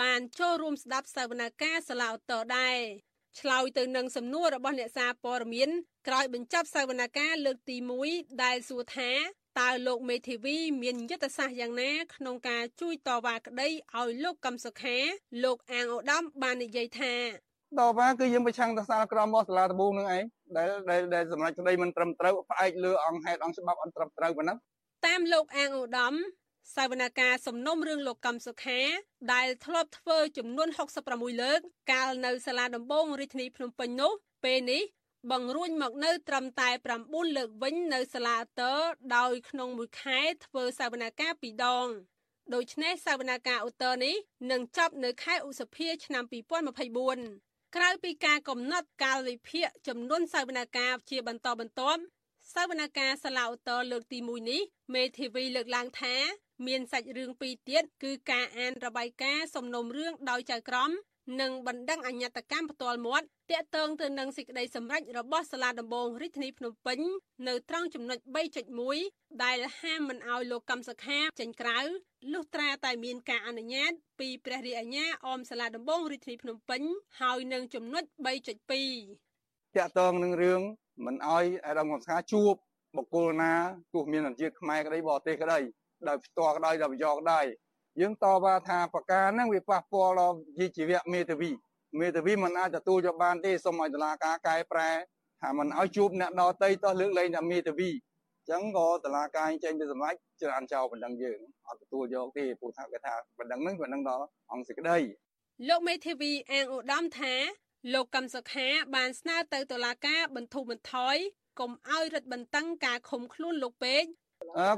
[0.00, 2.78] បានចូលរួមស្ដាប់សវនកម្មសាឡាអូតដែរ
[3.40, 5.70] ឆ្លើយទៅនឹងសំណួររបស់អ្នកសារព័ត៌មាន
[6.08, 7.76] ក្រោយបញ្ចប់សវនកម្មលើកទី
[8.08, 9.10] 1ដែលសួរថា
[9.60, 14.96] តើលោកមេធាវីមានយុទ្ធសាស្ត្រយ៉ាងណាក្នុងការជួយតវ៉ាក្តីឲ្យលោកកឹមសុខា
[15.44, 17.14] លោកអាងអូដាមបាននិយាយថា
[17.78, 20.24] តវ៉ាគឺយើងប្រឆាំងទៅសាលក្រមរបស់សាលាដំបងនឹងឯង
[20.56, 20.68] ដែល
[21.14, 24.58] ដែលសម្រាប់ក្តីមិនត្រឹមត្រូវផ្អែកលើអង្គហេតុអង្គច្បាប់អន្តរត្រូវប៉ុណ្ណឹង
[25.06, 26.14] តាមលោកអាងឧត្តម
[26.74, 28.80] សវនកម្មសំណុំរឿងលោកកំសុខា
[29.32, 30.68] ដែលធ្លាប់ធ្វើចំនួន
[31.04, 31.60] 66លើក
[31.92, 34.12] កាលនៅសាលាដំបងរាជធានីភ្នំពេញនោះ
[34.44, 34.82] ពេលនេះ
[35.30, 36.70] បង្រួញមកនៅត្រឹមតែ
[37.02, 38.74] 9លើកវិញនៅសាលាតើ
[39.16, 41.88] ដោយក្នុងមួយខែធ្វើសវនកម្មពីរដង
[42.54, 44.14] ដូច្នេះសវនកម្មឧត្តរនេះ
[44.50, 46.24] នឹងចប់នៅខែឧសភាឆ្នាំ
[46.98, 52.02] 2024ក្រៅពីការកំណត់កាលវិភាគចំនួនសវនកម្មជាបន្តបន្ទាប់
[52.54, 54.62] សវនកម្មសាឡាឧត្តរលើកទី1នេះ
[54.94, 56.14] មេធាវីលើកឡើងថា
[56.66, 60.90] មានសាច់រឿងពីរទៀតគឺការអានរបាយការណ៍សំណុំរឿងដោយចៅក្រម
[61.40, 66.98] និងបណ្ដឹងអញ្ញត្តកម្មផ្ទាល់មាត់តាក់ទងទៅនឹងសេចក្តីសម្រេចរបស់សាលាដំបងរាជធានីភ្នំពេញ
[67.48, 68.18] នៅត្រង់ចំណុច
[68.80, 71.78] 3.1ដែលហាមមិនអោយលោកកម្មសខាចេញក្រៅ
[72.32, 76.82] លុះត្រាតែមានការអនុញ្ញាតពីព្រះរាជអាជ្ញាអមសាលាដំបងរាជធានីភ្នំពេញ
[77.20, 78.04] ហើយនឹងចំណុច
[78.74, 79.23] 3.2
[79.76, 80.60] តាក់ទងនឹងរឿង
[81.06, 82.54] មិនអោយអាដាមកម្មសខាជួប
[82.96, 83.52] បុគ្គលណា
[83.94, 85.58] ទោះមានជាតិខ្មែរក្តីបរទេសក្តី
[86.08, 87.40] ដោយផ្ទាល់ក្តីដោយប្រយោគក្តី
[88.00, 91.50] យើងតបថាប្រការហ្នឹងវាប៉ះពាល់ដល់ជីជីវៈមេធាវី
[92.00, 94.90] មេធាវីមិនអាចទទួលយកបានទេសូមឲ្យតុលាការកែប្រែ
[95.42, 104.98] ថាមិនឲ្យជួបអ្នកដតីតោះលើកលែងតែមេធាវីអញ្ចឹងក៏តុលាការចេញទៅសម្រេចច្រើនចោលបណ្ដឹងយើងអត់ទទួលយកទេព្រោះថាគេថាបណ្ដឹងហ្នឹងបណ្ដឹងដល់អង្គសេចក្តី
[105.68, 107.34] លោកមេធាវីអាងឧត្តមថា
[107.92, 111.16] លោកកឹមសុខាបានស្នើទៅតុលាការបន្ធូរបន្ថយ
[111.60, 114.04] កុំឲ្យរដ្ឋបន្តឹងការឃុំខ្លួនលោកពេក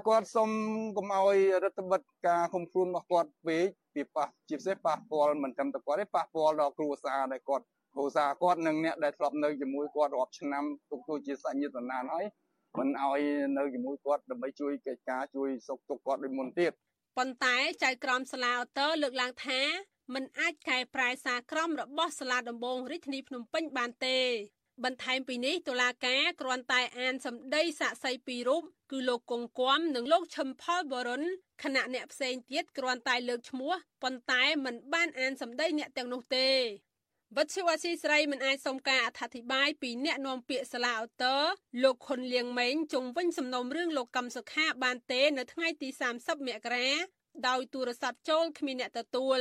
[0.08, 0.50] គាត់សុំ
[0.96, 7.64] កុំឲ្យរដ្ឋបិទការឃុំខ្លួនរបស់គាត់ពេកពីប៉ះជាពិសេសប៉ះពាល់មិនត្រឹមតែគាត់ទេប៉ះពាល់ដល់គ្រួសារដែលគាត់
[7.94, 12.24] គ្រួសារគាត់និងអ្នកដែលធ្លាប់នៅជាមួយគាត់រាប់ឆ្នាំទុកទូជាសាច់ញាតិបណ្ដានហើយ
[12.78, 13.20] មិនឲ្យ
[13.58, 16.72] នៅជាមួយគាត់ដើម្បីជួយកិច្ចការជួយសុខទុក្ខគាត់ដូចមុនទៀត
[17.18, 19.60] ប៉ុន្តែចៅក្រមសាលាអូតូលើកឡើងថា
[20.14, 24.18] มันអាចកែប្រែសារក្រមរបស់សាលាដំបងរាជធានីភ្នំពេញបានទេ
[24.84, 31.22] បន្ថែមពីនេះតុលាការគ្រាន់តែអានសម្ដីសាក្សីពីររូបគឺលោកគង្គគំនិងលោកឈឹមផលបរុន
[31.62, 36.48] ខណៈអ្នកផ្សេងទៀតគ្រាន់តែលើកឈ្មោះប៉ុន្តែមិនបានអានសម្ដីអ្នកទាំងនោះទេ
[37.36, 41.36] វត្តជាស៊ីស្រីមិនអាចសុំការអធិប្បាយពីអ្នកនាំពាក្យសាលាអូតូ
[41.82, 45.88] លោកខុនលៀងម៉េងជុំវិញសំណុំរឿងលោកកឹមសុខាបានទេ នៅថ្ងៃទី
[46.18, 46.88] 30មករា
[47.48, 49.40] ដោយទូរស័ព្ទចូលគ្មានអ្នកទទួល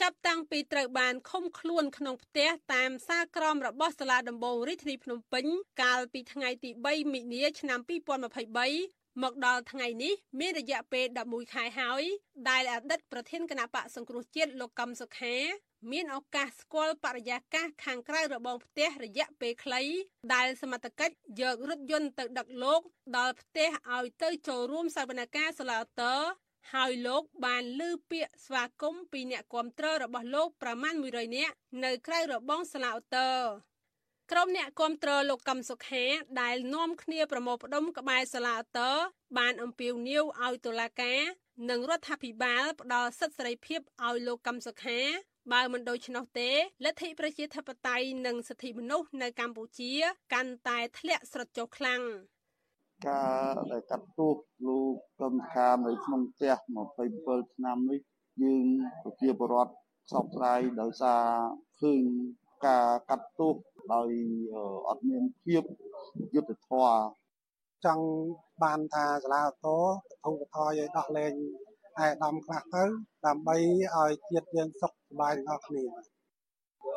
[0.00, 5.46] ចាប់តាំងពីត្រូវបានឃុំខ្លួនក្នុងផ្ទះតាមសារក្រមរបស់សាលាដំបងរាជធានីភ្នំពេញ
[5.82, 7.80] កាលពីថ្ងៃទី3មិនិនាឆ្នាំ
[8.66, 12.02] 2023មកដល់ថ្ងៃនេះមានរយៈពេល11ខែហើយ
[12.48, 15.36] ដែលអតីតប្រធានគណៈបកសង្គ្រោះជាតិលោកកំសុខា
[15.92, 19.82] មានឱកាសស្គាល់បរិយាកាសខាងក្រៅរបងផ្ទះរយៈពេលខ្លី
[20.34, 22.80] ដែលសមត្ថកិច្ចយករថយន្តទៅដឹកលោក
[23.16, 26.16] ដល់ផ្ទះឲ្យទៅចូលរួមសវនកម្មសាឡាតើ
[26.74, 31.54] ហើយលោកបានលើ ពាក្យស្វាគមន៍ពីអ្នកគាំទ្ររបស់លោកប្រមាណ100នាក់
[31.84, 33.32] នៅក្រៅរបងស្លាវតើ
[34.32, 36.04] ក្រុមអ្នកគាំទ្រលោកកឹមសុខា
[36.40, 38.92] ដែលនាំគ្នាប្រមូលផ្ដុំក្បែរសាលាតើ
[39.38, 41.20] បានអំពាវនាវឲ្យតុលាការ
[41.70, 45.00] និងរដ្ឋាភិបាលផ្ដល់សិទ្ធិសេរីភាពឲ្យលោកកឹមសុខា
[45.52, 46.50] បើមិនដូច្នោះទេ
[46.84, 49.92] លទ្ធិប្រជាធិបតេយ្យនិងសិទ្ធិមនុស្សនៅកម្ពុជា
[50.32, 52.02] កាន់តែធ្លាក់ស្រុតចុះខ្លាំង
[53.06, 56.54] ការដែលកាត់ទោសលោកកម្មការនៅក្នុងផ្ទះ
[57.04, 58.00] 27ឆ្នាំនេះ
[58.42, 58.66] យើង
[59.02, 59.74] ប្រជាពលរដ្ឋ
[60.12, 61.22] សោកស្ដាយដោយសារ
[61.80, 62.02] ឃើញ
[62.66, 63.54] ការកាត់ទោស
[63.94, 64.10] ដោយ
[64.88, 65.62] អត់មានភាព
[66.34, 66.92] យុត្តិធម៌
[67.86, 68.06] ចង់
[68.62, 69.78] បានថាសាលាតោ
[70.28, 71.32] ឧបត្ថម្ភឲ្យដោះលែង
[72.04, 72.84] ឯកឧត្តមខ្លះទៅ
[73.26, 73.56] ដើម្បី
[73.96, 75.84] ឲ្យជាតិយើងសុខសប្បាយទាំងអស់គ្នា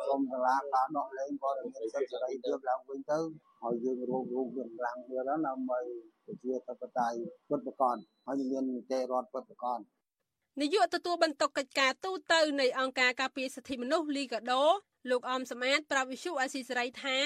[0.08, 3.18] សូមសាលាការដោះលែងគាត់មានសិទ្ធិសេរីភាពឡើងវិញទៅ
[3.62, 5.80] ហើយយើងរួមរួមកម្លាំងគ្នាដើម្បី
[6.24, 9.80] ប្រជាធិបតេយ្យពិតប្រាកដហើយមាននីតិរដ្ឋពិតប្រាកដ
[10.60, 14.64] នាយកទទួលបន្ទុកកិច្ចការទូតនៃអង្គការការពារសិទ្ធិមនុស្សលីកាដូ
[15.10, 17.18] លោកអមសមាតប្រាប់វិសុអាស៊ីសេរីថា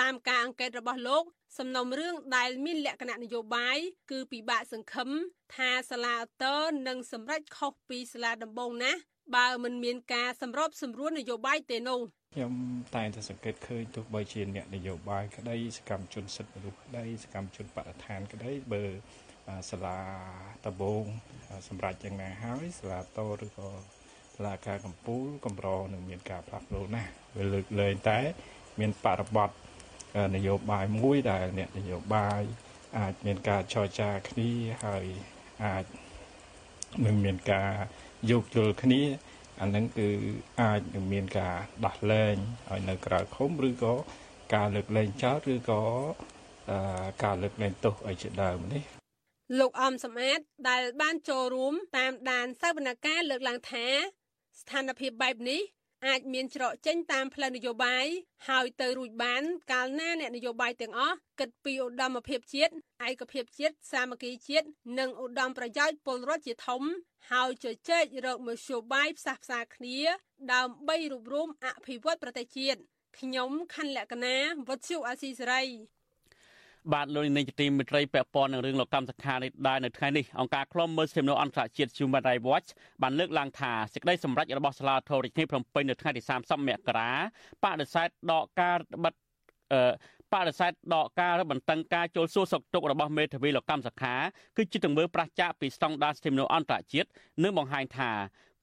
[0.00, 1.24] តាមការអង្កេតរបស់លោក
[1.58, 3.78] សំណុំរឿងដែលមានលក្ខណៈនយោបាយ
[4.10, 5.08] គឺពិបាកសង្ឃឹម
[5.54, 6.56] ថាសាលាអតើ
[6.88, 9.00] នឹងសម្រេចខុសពីសាលាដំបងណាស់
[9.36, 12.00] បើមិនមានការសម្របសម្រួលនយោបាយទេនោះ
[12.34, 12.52] ខ្ញុំ
[12.96, 18.84] តែងតែសង្កេតឃើញទោះបីជាអ្នកនយោបាយក្តីសកម្មជនសិទ្ធិមនុស្សក្តីសកម្មជនបរិស្ថានក្តីបើ
[19.70, 19.98] សាលា
[20.66, 21.04] ដំបង
[21.68, 23.68] សម្រាប់យ៉ាងណាហើយសាលាតឬក៏
[24.36, 28.18] សាលាការកម្ពុជាកម្រនឹងមានការផ្លាស់ប្ដូរណាស់វាលើកលែងតែ
[28.80, 29.50] មានបរិបទ
[30.36, 32.42] នយោបាយមួយដែលអ្នកនយោបាយ
[32.98, 34.50] អាចមានការចរចាគ្នា
[34.84, 35.04] ហើយ
[35.64, 35.84] អាច
[37.06, 37.72] នឹងមានការ
[38.30, 39.02] យោគយល់គ្នា
[39.60, 40.08] អានឹងគឺ
[40.60, 42.34] អាចនឹងមានការដោះលែង
[42.70, 43.94] ឲ្យនៅក្រៅឃុំឬក៏
[44.54, 45.82] ការលើកលែងចោលឬក៏
[47.24, 48.82] ការលើកលែងទោសឲ្យជាដើមនេះ
[49.58, 53.86] លោកអំសំអាតដែលបានចូលរួមតាមដានសវនកម្មលើកឡើងថា
[54.60, 55.60] ស្ថានភាពបែបនេះ
[56.06, 58.06] អាចមានច្រកចេញតាមផ្លូវនយោបាយ
[58.48, 62.72] ហើយទៅរួចបាន កាលណាអ្នកនយោបាយទាំងអស់គិតពីឧត្តមភាពជាតិ
[63.08, 64.66] ឯកភាពជាតិសាមគ្គីជាតិ
[64.98, 66.82] និងឧត្តមប្រយោជន៍ពលរដ្ឋជាធំ
[67.30, 69.98] ហើយជជែករកមធ្យោបាយផ្សះផ្សាគ្នា
[70.52, 72.80] ដើម្បីរួបរวมអភិវឌ្ឍប្រទេសជាតិ
[73.18, 74.36] ខ្ញុំខណ្ឌលក្ខណា
[74.68, 75.62] វុទ្ធុអាស៊ីសេរី
[76.94, 82.68] បាទលោកនាយកទីមេត្រីពាក់ព័ន្ធនឹងរឿងលោកកម្មសខានេះដែរនៅថ្ងៃនេះអង្គការឃ្លាំមើលសិទ្ធិមនុស្សអន្តរជាតិ Human Rights Watch
[83.02, 87.12] បានលើកឡើងថាសេចក្តីសម្រេចរបស់សាលាធររាជធានីភ្នំពេញនៅថ្ងៃទី30មករា
[87.64, 89.14] បដិសេធដកការបិទ
[89.72, 89.82] អឺ
[90.32, 94.14] បដិសេធដកការរបន្តឹងការចូលសួរសុខទុក្ខរបស់មេធាវីលោកកម្មសខា
[94.56, 97.08] គឺជាទង្វើប្រឆាចពីស្តង់ដារសិទ្ធិមនុស្សអន្តរជាតិ
[97.42, 98.12] និងបង្ហាញថា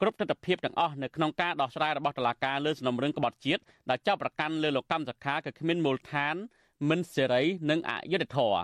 [0.01, 6.35] គ្រប់ទស្សនវិជ្ជាទាំងអស់នៅក្នុងការដោះស្រាយរបស់តុលាការលើសំណុំរឿងក្បត់ជាតិដែលចាប់ប្រកាន់លើលោកកម្មសខាគឺគ្មានមូលដ្ឋាន
[6.89, 8.61] មិនសេរីនិងអយុត្តិធម៌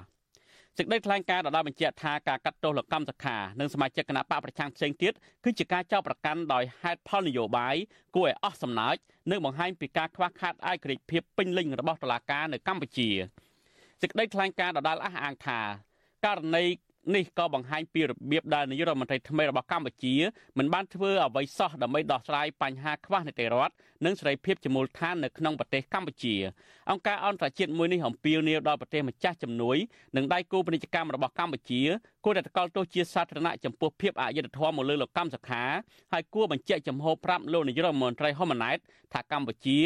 [0.78, 7.76] សេចក្តីថ្លែងការណ៍ដដែលបញ្ជាក់ថាការកាត់ទោសលោកកម្មសខានិងសមាជិកគណៈបកប្រឆាំងផ្សេងទៀតគឺជាការចោទប្រកាន់ដោយហេតុផលនយោបាយ
[8.16, 8.96] គួរឲ្យអស់សំណើច
[9.32, 13.10] និងបង្ហាញពីការខ្វះខាតឯករាជ្យភាពពេញលេញរបស់តុលាការនៅកម្ពុជា
[14.02, 15.60] សេចក្តីថ្លែងការណ៍ដដែលអះអាងថា
[16.26, 16.66] ករណី
[17.16, 20.16] នេះក៏បង្ហាញពីរបៀបដែលនាយករដ្ឋមន្ត្រីថ្មីរបស់កម្ពុជា
[20.58, 23.74] មិនបានធ្វើអ្វីសោះដើម្បីដោះស្រាយបញ្ហាខ្វះនីតិរដ្ឋ
[24.06, 26.36] និងសេរីភាពជាមូលដ្ឋាននៅក្នុងប្រទេសកម្ពុជា
[26.90, 29.78] អង្គការអន្តរជាតិមួយនេះអំពាវនាវដល់ប្រទេសម្ចាស់ជំនួយ
[30.16, 31.82] និងដៃគូពាណិជ្ជកម្មរបស់កម្ពុជា
[32.26, 35.64] គួរតែតកល់ទោសជាសាធារណៈចំពោះភាពអយុត្តិធម៌មកលើលោកកម្មសខា
[36.14, 38.78] ហើយគួរបញ្ជាក់ចំហប្រាប់លោកនាយករដ្ឋមន្ត្រីហ៊ុនម៉ាណែត
[39.14, 39.80] ថាកម្ពុជា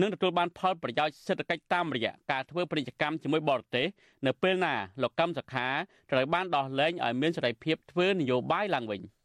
[0.00, 3.86] នឹងទទួលបានផលប្រយោជន៍សេដ្ឋកិច្ចតាមរយៈការធ្វើពាណិជ្ជកម្មជាមួយបរទេស
[4.26, 5.66] នៅពេលណាលោកកម្មសខា
[6.10, 9.02] ត្រូវបានដោះលែងឲ្យមានសេរីភាពធ្វើនយោបាយឡើងវិញ។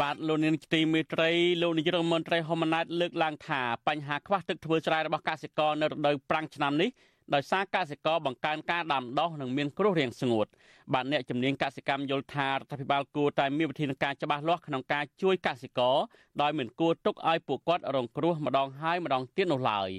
[0.00, 1.30] បាទលោកនាងទីមេត្រី
[1.62, 6.88] លោកនាយរដ្ឋមន្ត្រីហ៊ុនម៉ាណែតលើកឡើងថាបញ្ហាខ្វះទឹកធ្វើស្រែរបស់កសិករនៅរដូវប្រាំងឆ្នាំនេះ
[7.34, 10.46] ដោយសារកសិករបង្កើនការដាំដុះនិងមានគ្រោះរាំងស្ងួត
[10.94, 15.96] បាទអ្នកជំនាញកសិកម្មយល់ថារដ្ឋាភិបាលគួរតែមានវិធានការច្បាស់លាស់ក្នុងការជួយកសិករ
[16.42, 19.90] ដោយមិនគួរទុកឲ្យពួកគាត់រងគ្រោះម្ដងហើយម្ដងទៀតនោះឡើយ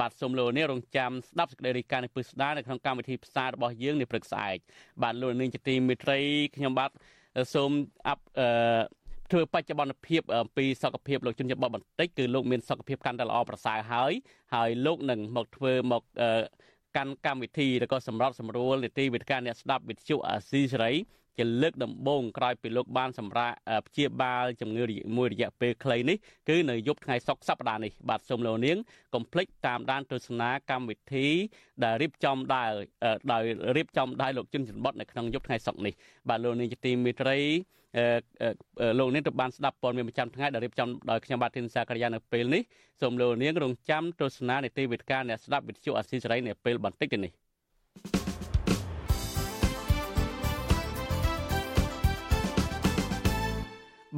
[0.00, 4.56] បាទសូមលោកនាងរងចាំស្ដាប់សេចក្តីរាយការណ៍នេះពឹស្ដារនៅក្នុងកម្មវិធីផ្សាយរបស់យើងនាព្រឹកស្អែក
[5.02, 6.18] បាទលោកនាងជាទីមេត្រី
[6.56, 6.90] ខ្ញុំបាទ
[7.54, 7.70] សូម
[8.08, 14.12] អាប់អឺធ្វើបច្ចុប្បន្នភាពអំពីសុខភាពលោកជនជាតិបបបន្តិចគឺលោកមានសុខភាពកាន់តែល្អប្រសើរហើយ
[14.54, 16.02] ហើយលោកនឹងមកធ្វើមក
[16.96, 20.92] កាន់កម្មវិធីឬក៏សម្រាប់សម្រួលនីតិវិទ្យាអ្នកស្ដាប់វិទ្យុអាស៊ីសេរី
[21.38, 23.54] ជាលើកដំបូងក្រោយពីលោកបានសម្រាប់
[23.86, 24.84] ព្យាបាលជំងឺ
[25.16, 26.16] មួយរយៈពេលខ្លីនេះ
[26.48, 28.76] គឺនៅយប់ថ្ងៃសុក្រសប្តាហ៍នេះបាទសូមលោកនាង
[29.14, 31.26] កុំភ្លេចតាមដានទស្សនាកម្មវិធី
[31.84, 32.70] ដែលរៀបចំដោយ
[33.32, 33.42] ដោយ
[33.76, 35.94] រៀបចំដោយលោកជុនច័ន្ទបុតនៅក្នុងយប់ថ្ងៃសុក្រនេះ
[36.28, 37.38] បាទលោកនាងជាទីមេត្រី
[38.98, 42.62] លោកនាងទៅបានស្ដាប់ព័ត៌មានប្រចាំថ្ងៃដែលរៀបចំដោយខ្ញុំបាទធីនសាករិយានៅពេលនេះ
[43.00, 47.32] សូមលោកនាងរងចាំទស្សនានីតិវិទ្យាអ្នកស្ដាប់វិទ្យុអស៊ីសេរីនៅពេលបន្តិចទៅនេះ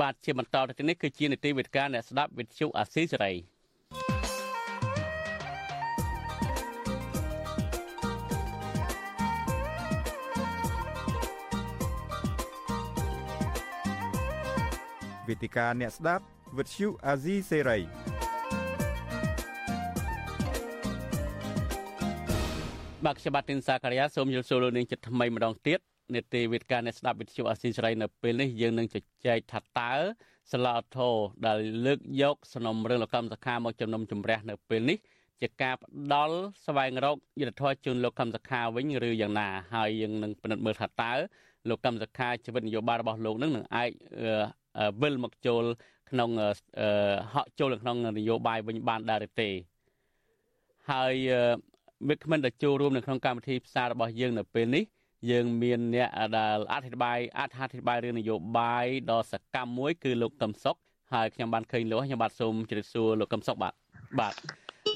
[0.00, 3.32] បាទជាបន្តទៅនេះគឺជានីតិវិទ្យាអ្នកស្ដាប់វិទ្យុអាស៊ីសេរី
[15.28, 16.24] វេទិកាអ្នកស្ដាប់
[16.58, 17.78] វិទ្យុអាស៊ីសេរី
[23.04, 25.78] បាទខ្ញុំបាទទីនសាការីយ៉ាសូមយល់សួរលោកនាងចិត្តថ្មីម្ដងទៀត
[26.14, 29.92] នេតិវេទិកាអ្នកស្ដាប់វិទ្យុអាស៊ីសេរីនៅពេលនេះយើងនឹងជជែកថាតើ
[30.52, 31.14] សាឡាធរ
[31.46, 34.98] ដែលលើកយកសំណុំរឿងលកម្មសខាមកជំនុំជម្រះនៅពេលនេះ
[35.40, 41.12] ជាការផ្ដាល់ស្វែងរកយុទ្ធធរជូនលោកកម្មសខាវិញឬយ៉ាងណាហើយយើងនឹងពិនិត្យមើលថាតើ
[41.68, 43.90] លោកកម្មសខាជីវិតនយោបាយរបស់លោកនឹងនឹងអាច
[45.02, 45.64] វិលមកចូល
[46.10, 46.30] ក្នុង
[47.34, 49.50] ហក់ចូលក្នុងនយោបាយវិញបានដែរទេ
[50.90, 51.14] ហើយ
[52.08, 54.84] វាគ្មិនដែលចូលរួមនៅក្នុងកម្មវិធីផ្សាយរបស់យើងនៅពេលនេះ
[55.30, 60.76] យើងមានអ្នកដែលអធិប្បាយអត្ថាធិប្បាយរឿងនយោបាយដ៏សកម្មមួយ គឺលោកកឹមសុខ
[61.12, 63.74] ហើយខ្ញុំបានឃើញលោកខ្ញុំបាទសូមជម្រាបសួរលោកកឹមសុខបាទ
[64.20, 64.34] បាទ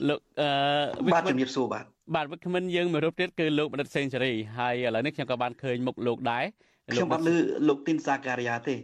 [0.09, 6.45] លោកអឺបាទជំរាបសួរបាទបាទវិក្កាមិនយើងមួយរូបទៀតគឺលោកបណ្ឌិតសេងសេរីហើយឥឡូវនេះខ្ញុំក៏បានឃើញមុខលោកដែរ
[6.93, 7.37] ខ្ញុំបានលើ
[7.69, 8.75] លោកទីនសាការីយ៉ាទេ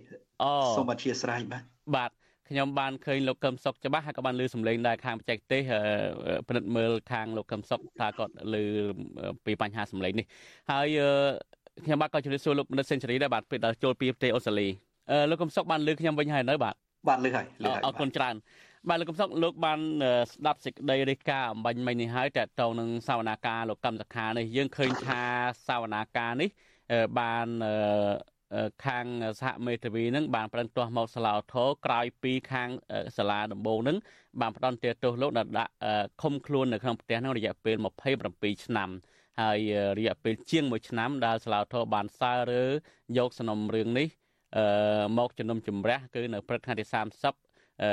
[0.43, 1.63] អូសូមអធិស្ឋានបាទ
[1.97, 2.11] បាទ
[2.49, 5.63] ខ្ញុំបានឃើញលោកកឹមសុខច្បាស់ហើយក៏បានលើសំឡេងដែរខាងបច្ចេកទេស
[6.49, 8.65] ពិនិត្យមើលខាងលោកកឹមសុខថាគាត់លើ
[9.45, 10.27] ពីបញ្ហាសំឡេងនេះ
[10.71, 10.87] ហើយ
[11.85, 14.69] ខ្ញុំបាទក៏ជម្រាបសួរលោកបណ្ឌិតសេនស៊ូរីដែរបាទពេលដល់ចូលពីប្រទេសអូស្ត្រាលី
[15.31, 16.75] លោកកឹមសុខបានលើខ្ញុំវិញហើយនៅបាទ
[17.09, 18.35] បាទលើហើយលើហើយអរគុណច្រើន
[18.89, 19.81] បាទលោកកំសុកលោកបាន
[20.33, 25.23] ស្ដាប់សេចក្តីរាយការណ៍អំបញ្ញមិញនេះហើយតើតទៅនឹងសវនាការលោកកម្មសខានេះយើងឃើញថា
[25.69, 26.49] សវនាការនេះ
[27.19, 27.47] បាន
[28.87, 29.07] ខាង
[29.41, 32.69] សហមេធាវីនឹងបានប្រឹងទាស់មកសាឡាធរក្រោយពីខាង
[33.17, 33.97] សាលាដំបូងនឹង
[34.41, 35.73] បានផ្ដន់ទោសលោកដាក់
[36.23, 37.77] ឃុំខ្លួននៅក្នុងផ្ទះនឹងរយៈពេល
[38.21, 38.91] 27ឆ្នាំ
[39.41, 39.59] ហើយ
[39.99, 42.65] រយៈពេលជាង1ឆ្នាំដែលសាឡាធរបានសើរើ
[43.19, 44.09] យកសំណុំរឿងនេះ
[45.19, 47.91] មកជំនុំជម្រះគឺនៅព្រឹកថ្ងៃទី30អឺ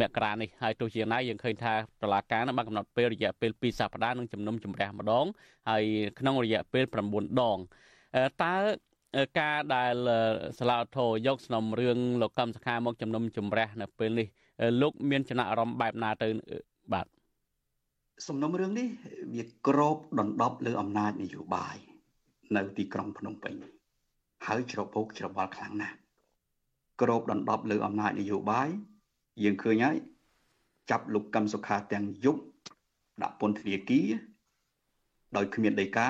[0.00, 5.26] មករានេះហើយទោះជាណាយើងឃើញថាតឡាការនឹងបានកំណត់ពេលរយៈពេល2សប្តាហ៍នឹងជំនុំជម្រះម្ដង
[5.70, 5.84] ហើយ
[6.18, 7.58] ក្នុងរយៈពេល9ដង
[8.44, 8.54] តើ
[9.38, 9.94] ការដែល
[10.58, 14.28] សាឡាធរយកសំណុំរឿងលោកកម្មសខាមកជំនុំជម្រះនៅពេលនេះ
[14.82, 16.28] លោកមានចំណាក់អារម្មណ៍បែបណាទៅ
[16.92, 17.06] បាទ
[18.26, 18.88] សំណុំរឿងនេះ
[19.34, 21.76] វាក្របដណ្ដប់លើអំណាចនយោបាយ
[22.56, 23.54] នៅទីក្រុងភ្នំពេញ
[24.46, 25.96] ហើយច្របូកច្របល់ខ្លាំងណាស់
[27.00, 28.68] ក្របដណ្ដប់លើអំណាចនយោបាយ
[29.42, 29.96] យើងឃើញហើយ
[30.90, 32.42] ចាប់លោកកឹមសុខាទាំងយប់
[33.22, 34.08] ដាក់ពន្ធនាគារ
[35.36, 36.08] ដោយគ្មានដីកា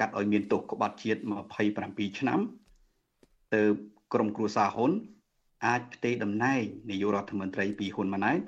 [0.00, 1.20] កាត់ឲ្យមានទោសក្បត់ជាតិ
[1.68, 2.40] 27ឆ្នាំ
[3.54, 3.62] ទៅ
[4.12, 4.90] ក្រមគ្រួសារហ៊ុន
[5.66, 8.40] អាចផ្ទេរតំណែងនាយករដ្ឋមន្ត្រីពីហ៊ុនម៉ាណែត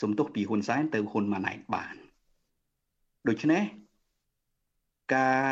[0.00, 1.94] សំទុះពីហ៊ុនសែនទៅហ៊ុនម៉ាណែតបាន
[3.28, 3.62] ដូច្នេះ
[5.14, 5.46] ការ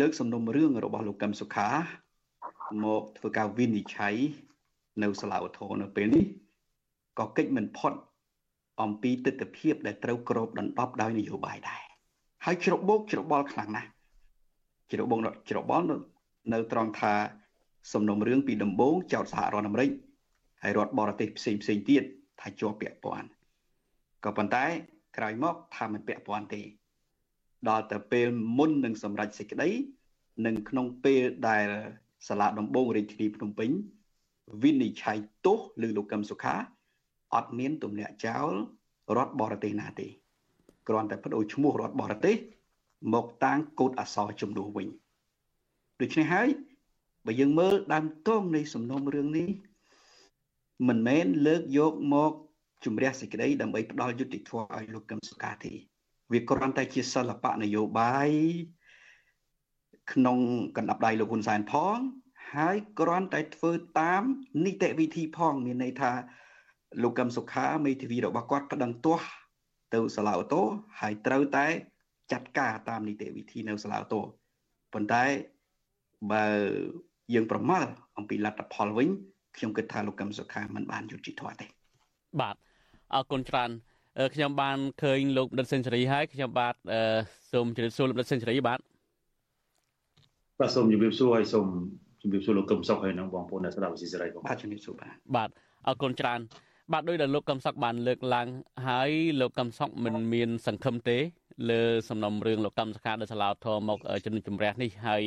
[0.00, 1.68] លើកសំណុំរឿងរបស់លោកកឹមសុខា
[2.84, 4.16] មកធ្វើការវិនិច្ឆ័យ
[5.02, 6.24] នៅសាលាឧទ្ធរនៅពេលនេះ
[7.18, 7.92] ក៏កិច្ចមិនផុត
[8.82, 11.84] អំពីទស្សនវិជ្ជាដែលត្រូវក្របដណ្ដប់ដោយនយោបាយដែរ
[12.44, 13.88] ហើយច្របូកច្របល់ខ្លាំងណាស់
[14.92, 15.18] ច្របូក
[15.50, 15.86] ច្របល់
[16.52, 17.14] នៅត្រង់ថា
[17.92, 19.90] សំណុំរឿងពីដំបូងចោតសហរដ្ឋអាមេរិក
[20.62, 22.02] ហើយរដ្ឋបរទេសផ្សេងផ្សេងទៀត
[22.40, 23.28] ថាជាប់ពាក់ព័ន្ធ
[24.24, 24.64] ក៏ប៉ុន្តែ
[25.16, 26.62] ក្រោយមកថាមិនពាក់ព័ន្ធទេ
[27.68, 29.68] ដល់ទៅពេលមុននឹងសម្រេចសេចក្តី
[30.46, 31.66] និងក្នុងពេលដែល
[32.28, 33.70] សាលាដំបងរាជធានីភ្នំពេញ
[34.62, 36.54] វិនិច្ឆ័យទោសលើលោកកឹមសុខា
[37.34, 38.52] អត់មានទម្លាក់ចោល
[39.16, 40.06] រដ្ឋបរទេសណាទេ
[40.88, 42.36] គ្រាន់តែបដូរឈ្មោះរដ្ឋបរទេស
[43.14, 44.88] មកតាំងកូដអក្សរជំនួសវិញ
[46.00, 46.48] ដូច្នេះហើយ
[47.26, 49.48] បើយើងមើលដើមតងនៃសំណុំរឿងនេះ
[50.88, 52.32] មិនមែនលើកយកមក
[52.84, 55.72] ជំរះសេចក្តីដើម្បីផ្ដល់យុត្តិធម៌ឲ្យលោកកឹមសុខាទេ
[56.32, 58.30] វាគ្រាន់តែជាសិល្បៈនយោបាយ
[60.12, 60.38] ក្នុង
[60.76, 61.98] កណ្ដាប់ដៃលោកហ៊ុនសែនផង
[62.54, 64.22] ហើយគ្រាន់តែធ្វើតាម
[64.64, 66.12] នីតិវិធីផង មានន័យថា
[67.02, 69.26] លោកកឹមសុខាមេធាវីរបស់គាត់ប្តឹងទាស់
[69.94, 70.62] ទៅសាលាអូតូ
[71.00, 71.66] ហើយត្រូវតែ
[72.32, 74.20] ចាត់ការតាមនីតិវិធីនៅសាលាអូតូ
[74.92, 75.24] ប៉ុន្តែ
[76.32, 76.44] បើ
[77.34, 77.86] យើងប្រមាល
[78.18, 79.08] អំពីលទ្ធផលវិញ
[79.56, 81.66] ខ្ញុំគិតថាលោកកឹមសុខាមិនបានយុត្តិធម៌ទេ
[82.40, 82.56] បាទ
[83.14, 83.70] អរគុណច្រើន
[84.34, 86.74] ខ្ញុំបានឃើញលោកដិតសេនស៊ូរីហើយខ្ញុំបាទ
[87.52, 88.80] សូមជម្រាបសួរលោកដិតសេនស៊ូរីបាទ
[90.60, 91.66] បាទសូមជម្រាបសួរហើយសូម
[92.20, 95.50] ជម្រាបសួរលោកកឹមសុខហើយនិងបងប្អូនអ្នកស្ដាប់វិទ្យុសេរីបងបាទជម្រាបសួរបាទបាទ
[95.86, 96.40] អរគុណច្រើន
[96.92, 98.46] បាទដោយដែលលោកកឹមសុខបានលើកឡើង
[98.88, 101.18] ហើយលោកកឹមសុខមិនមានសង្ឃឹមទេ
[101.70, 105.22] លើសំណុំរឿងលោកកឹមសុខាដែលសាឡាធមមកជំនុំជម្រះនេះហើយ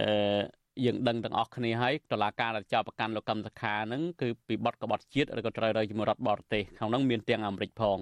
[0.00, 0.40] អឺ
[0.84, 7.98] យើងដឹងទាំងអស់គ្នាហើយតឡាការដែលចាប់ប្រកាន់លោកកឹមសុខានឹងគឺពីបទក្បត់ជាតិឬក៏ត្រូវរើជាមួយរដ្ឋបរទេសក្នុងនោះមានទាំងអាមេរិកផង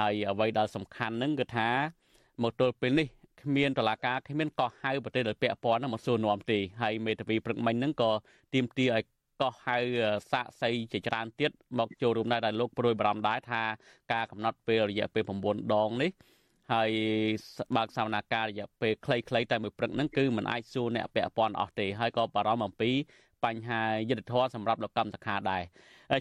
[0.00, 1.68] ហើយអ្វីដែលសំខាន់នឹងគឺថា
[2.42, 3.06] មកទល់ពេលនេះ
[3.42, 8.10] គ្មានតឡាការគ្មានកោះហៅប្រទេសដែលពាក់ព័ន្ធមកសួរនាំទេហើយមេធាវីព្រឹកមិញហ្នឹងក៏
[8.54, 9.04] ទៀមទាឲ្យ
[9.40, 9.78] កោះហៅ
[10.32, 13.62] សាកសីជាច្រើនទៀតមកចូលរួមដែរដែលលោកប្រួយបារម្ភដែរថា
[14.12, 16.10] ការកំណត់ពេលរយៈពេល9ដងនេះ
[16.72, 16.90] ហើយ
[17.76, 22.90] បើកសវនាការរយៈពេលខ្លីៗតែមួយព្រឹកហ្នឹងគឺมันអាចសួរអ្នកពាក់ព័ន្ធអស់ទេហើយក៏បារម្ភអំពី
[23.44, 25.62] បញ្ហាយុទ្ធធម៌សម្រាប់លោកកម្មសខាដែរ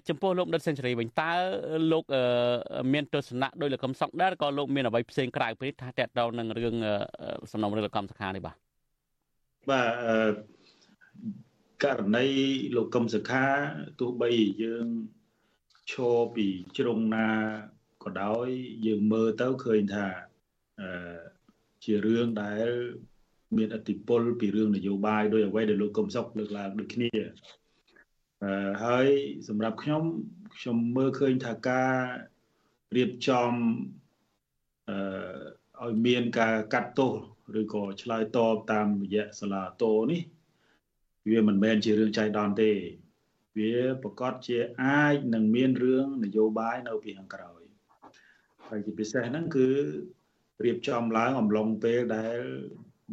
[0.09, 1.31] ចំពោះលោកដិតសេនស៊ូរីវិញតើ
[1.91, 2.03] លោក
[2.93, 6.75] មានទស្សនៈដោយលោកកំសុកដែរក៏លោកមានអ្វីផ្សេងក្រៅពីថាតកតទៅនឹងរឿង
[7.51, 8.55] សំណុំរឿងលោកកម្មសខានេះបាទ
[9.69, 9.81] បា
[10.29, 10.33] ទ
[11.83, 12.27] ករណី
[12.75, 13.45] លោកកឹមសុខា
[13.99, 14.29] ទោះបី
[14.63, 14.87] យើង
[15.91, 17.29] ឈរពីជ្រុងណា
[18.03, 18.47] ក៏ដោយ
[18.85, 20.07] យើងមើលទៅឃើញថា
[20.81, 21.17] អឺ
[21.83, 22.67] ជារឿងដែល
[23.57, 27.09] មានអតិពលពីរឿងនយោបាយដោយអ្វីដែលលោកកឹមសុខលើកឡើងដូចគ្នា
[28.43, 29.07] អឺហើយ
[29.47, 30.03] សម្រាប់ខ្ញុំ
[30.57, 31.93] ខ្ញុំមើលឃើញថាការ
[32.95, 33.51] រៀបចំ
[34.89, 34.97] អឺ
[35.83, 37.13] ឲ្យមានការកាត់ទោស
[37.59, 40.21] ឬក៏ឆ្លើយតបតាមរយៈសាលាតោនេះ
[41.28, 42.70] វាមិនមែនជារឿងចៃដន្យទេ
[43.58, 47.60] វាប្រកាសជាអាចនឹងមានរឿងនយោបាយនៅពីខាងក្រោយ
[48.68, 49.68] ហើយជាពិសេសហ្នឹងគឺ
[50.64, 52.38] រៀបចំឡើងអំឡុងពេលដែល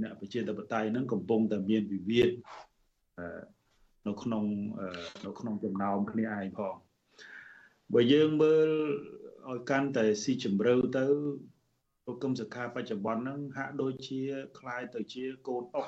[0.02, 2.30] អ្នកប្រជាធិបតេយ្យហ្នឹងកំពុងតែមានវិវាទ
[4.08, 4.44] នៅក្នុង
[5.26, 6.76] នៅក្នុងចំណោមគ្នាឯងផង
[7.94, 8.70] បើយើងមើល
[9.50, 11.06] ឲ្យកាន់តែស៊ីជម្រៅទៅ
[12.06, 14.22] ប្រគំសខាបច្ចុប្បន្នហ្នឹងហាក់ដូចជា
[14.60, 15.88] คล้ายទៅជាកូនអុក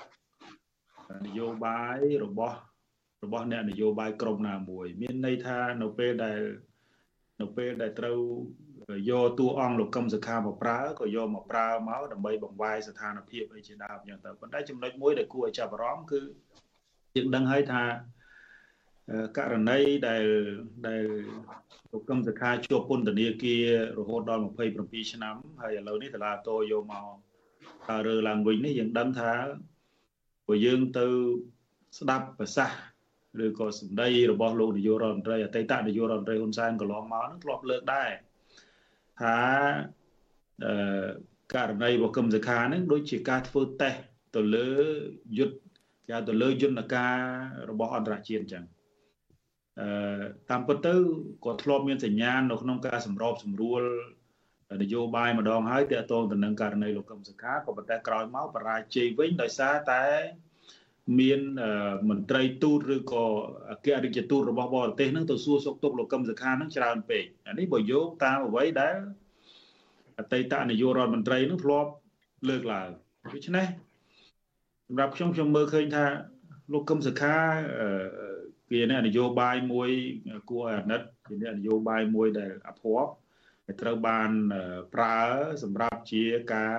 [1.27, 2.57] នយោបាយរបស់
[3.25, 6.41] របស់អ្នកនយោបាយក្រមណាមួយ មានន័យថានៅពេលដែល
[7.41, 8.19] នៅពេលដែលត្រូវ
[9.11, 16.21] យកតួអង្គលោកកឹមសុខាមកប្រើក៏យកមកប្រើមកដើម្បីបង្វែរស្ថានភាពអីជាដើមអញ្ចឹងទៅប៉ុន្តែចំណុចមួយដែលគួរឲ្យចាប់អារម្មណ៍គឺ
[17.17, 17.83] យើងដឹងហើយថា
[19.39, 20.25] ករណីដែល
[20.87, 21.03] ដែល
[21.93, 23.65] លោកកឹមសុខាជាប់ពន្ធនាគារ
[23.99, 24.43] រហូតដល់
[24.77, 27.07] 27ឆ្នាំហើយឥឡូវនេះតឡាតោយកមក
[27.89, 29.33] តើរើឡើងវិញនេះយើងដឹងថា
[30.47, 31.07] ព្រោះយើងទៅ
[31.99, 32.81] ស្ដាប់ប្រសាសន៍
[33.45, 38.11] ឬក៏សម្ដីរបស់លោកនាយករដ្ឋមន្ត្រីអតីតនាយករដ្ឋមន្ត្រីហ៊ុនសែនកន្លងមកនឹងធ្លាប់លើកដែរ
[39.21, 39.37] ថា
[40.65, 41.07] អឺ
[41.55, 43.99] ករណីរបស់គឹមសខានឹងដូចជាការធ្វើតេស្ត
[44.35, 44.71] ទៅលើ
[45.39, 45.57] យុទ្ធ
[46.11, 47.17] គេទៅលើយន្តការ
[47.71, 48.65] របស់អន្តរជាតិអញ្ចឹង
[49.81, 49.89] អឺ
[50.51, 50.95] តាមពិតទៅ
[51.45, 53.83] ក៏ធ្លាប់មានសញ្ញាណនៅក្នុងការសម្របសម្រួល
[54.83, 60.05] នយោបាយម្ដងហើយទាក់ទងទៅនឹងករណីលោកកឹមសុខាក៏ប៉ុន្តែក្រោយមកបរាជ័យវិញដោយសារតែ
[61.21, 61.41] មាន
[62.11, 63.25] មន្ត្រីទូតឬក៏
[63.71, 68.97] អគ្គរដ្ឋទូតរបស់បរទេសហ្នឹងទៅសួរសុខទុក្ខលោកកឹមសុខាហ្នឹងច្រើនពេកអានេះបើយោងតាមអ្វីដែល
[70.19, 71.91] អតីតនាយករដ្ឋមន្ត្រីហ្នឹងធ្លាប់
[72.49, 72.89] លើកឡើង
[73.33, 73.67] ដូច្នេះ
[74.89, 76.05] សម្រាប់ខ្ញុំខ្ញុំមើលឃើញថា
[76.73, 77.37] លោកកឹមសុខា
[78.71, 79.91] ជានយោបាយមួយ
[80.51, 83.24] គួរឲ្យអាណិតជានយោបាយមួយដែលអភ័ព្វដែល
[83.81, 84.31] ត្រូវបាន
[84.95, 85.19] ប្រើ
[85.63, 86.23] សម្រាប់ជា
[86.55, 86.79] ការ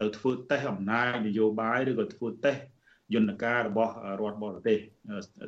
[0.00, 2.62] ទៅធ្វើតេស្តអំណាចនយោបាយឬក៏ធ្វើតេស្ត
[3.14, 4.78] យន្តការរបស់រដ្ឋបរទេស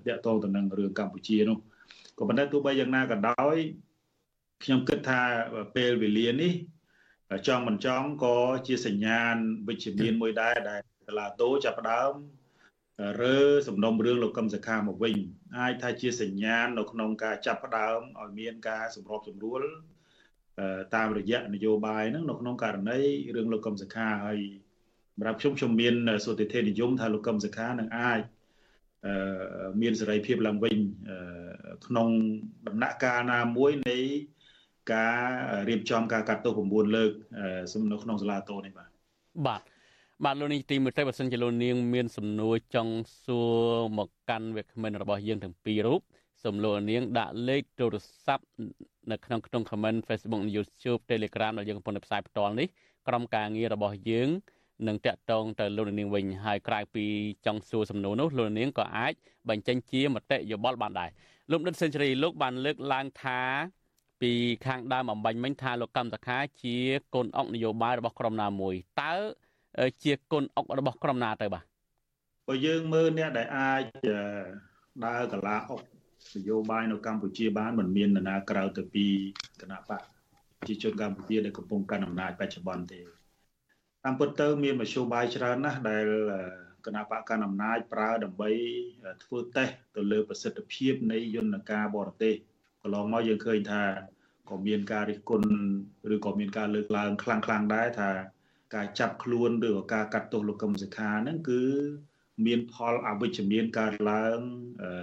[0.07, 1.59] តាក់ទងទៅនឹងរឿងកម្ពុជានោះ
[2.19, 3.57] ក៏ប៉ុន្តែទោះបីយ៉ាងណាក៏ដោយ
[4.65, 5.21] ខ្ញុំគិតថា
[5.77, 6.53] ពេលវេលានេះ
[7.49, 9.35] ចង់មិនចង់ក៏ជាសញ្ញាណ
[9.69, 12.13] វិជ្ជមានមួយដែរដែលសាលាតូចាប់ផ្ដើម
[13.23, 13.39] រើ
[13.69, 15.17] សំណុំរឿងលោកកឹមសុខាមកវិញ
[15.59, 19.63] អាចថាជាសញ្ញាណនៅក្នុងការចាប់ផ្ដើមឲ្យមានការសម្របសម្រួល
[20.95, 23.01] តាមរយៈនយោបាយហ្នឹងនៅក្នុងករណី
[23.37, 24.39] រឿងលោកកឹមសុខាហើយ
[25.15, 28.21] សម្រាប់ខ្ញុំខ្ញុំមានសុតិធិនិយមថាលោកកឹមសុខានឹងអាច
[29.81, 30.77] មានសេរីភាពឡើងវិញ
[31.87, 32.09] ក្នុង
[32.69, 33.99] ដំណាក់កាលណាមួយនៃ
[34.93, 35.21] ការ
[35.69, 37.13] រៀបចំការកាត់ទោស9លើក
[37.93, 38.91] នៅក្នុងសាលាតូនេះបាទ
[39.47, 39.61] បាទ
[40.25, 46.01] បាទលោកនេះទីមួយទៅបើសិនជាលោកនាងមានសំណួរចង់សួរមកកាន់វាគ្មិនរបស់យើងទាំងពីររូប
[46.43, 48.47] សូមលោកនាងដាក់លេខទូរស័ព្ទ
[49.13, 52.69] នៅក្នុងក្នុង comment Facebook និង YouTube Telegram ដែលយើងកំពុងផ្សាយផ្ទាល់នេះ
[53.09, 54.29] ក្រុមការងាររបស់យើង
[54.89, 57.07] នឹងតាក់ទងទៅលោកនាងវិញហើយក្រៅពី
[57.47, 59.13] ចង់សួរសំណួរនោះលោកនាងក៏អាច
[59.49, 61.11] បញ្ចេញជាមតិយោបល់បានដែរ
[61.51, 63.41] លោកដិតសេនស៊ូរីលោកបានលើកឡើងថា
[64.23, 64.33] ពី
[64.67, 66.77] ខាងដើមអំបញ្ញមិញថាលោកកម្មសខាជា
[67.15, 69.15] កូនអុកនយោបាយរបស់ក្រុមណាមួយតើ
[70.05, 71.65] ជាកូនអុករបស់ក្រុមណាទៅបាទ
[72.49, 73.83] បើយើងមើលអ្នកដែលអាច
[75.05, 75.81] ដើរកលាអុក
[76.39, 79.07] នយោបាយនៅកម្ពុជាបានមិនមាននរណាក្រៅទៅពី
[79.61, 80.03] គណៈបក
[80.59, 83.01] ប្រជាជនកម្ពុជាដែលកំពុងកាន់អំណាចបច្ចុប្បន្នទេ
[84.05, 86.07] តាមពិតទៅមានមធ្យោបាយច្រើនណាស់ដែល
[86.87, 88.51] គណៈបកកណ្ដាលអំណាចប្រើដើម្បី
[89.25, 92.35] ធ្វើតេស្តទៅលើប្រសិទ្ធភាពនៃយន្តការបរទេស
[92.83, 93.83] កន្លងមកយើងឃើញថា
[94.51, 95.49] ក៏មានការរិះគន់
[96.15, 98.11] ឬក៏មានការលើកឡើងខ្លាំងៗដែរថា
[98.75, 101.63] ការចាប់ខ្លួនឬក៏ការកាត់ទោសលោកកឹមសុខាហ្នឹងគឺ
[102.47, 104.39] មានផលអវិជ្ជមានកើតឡើង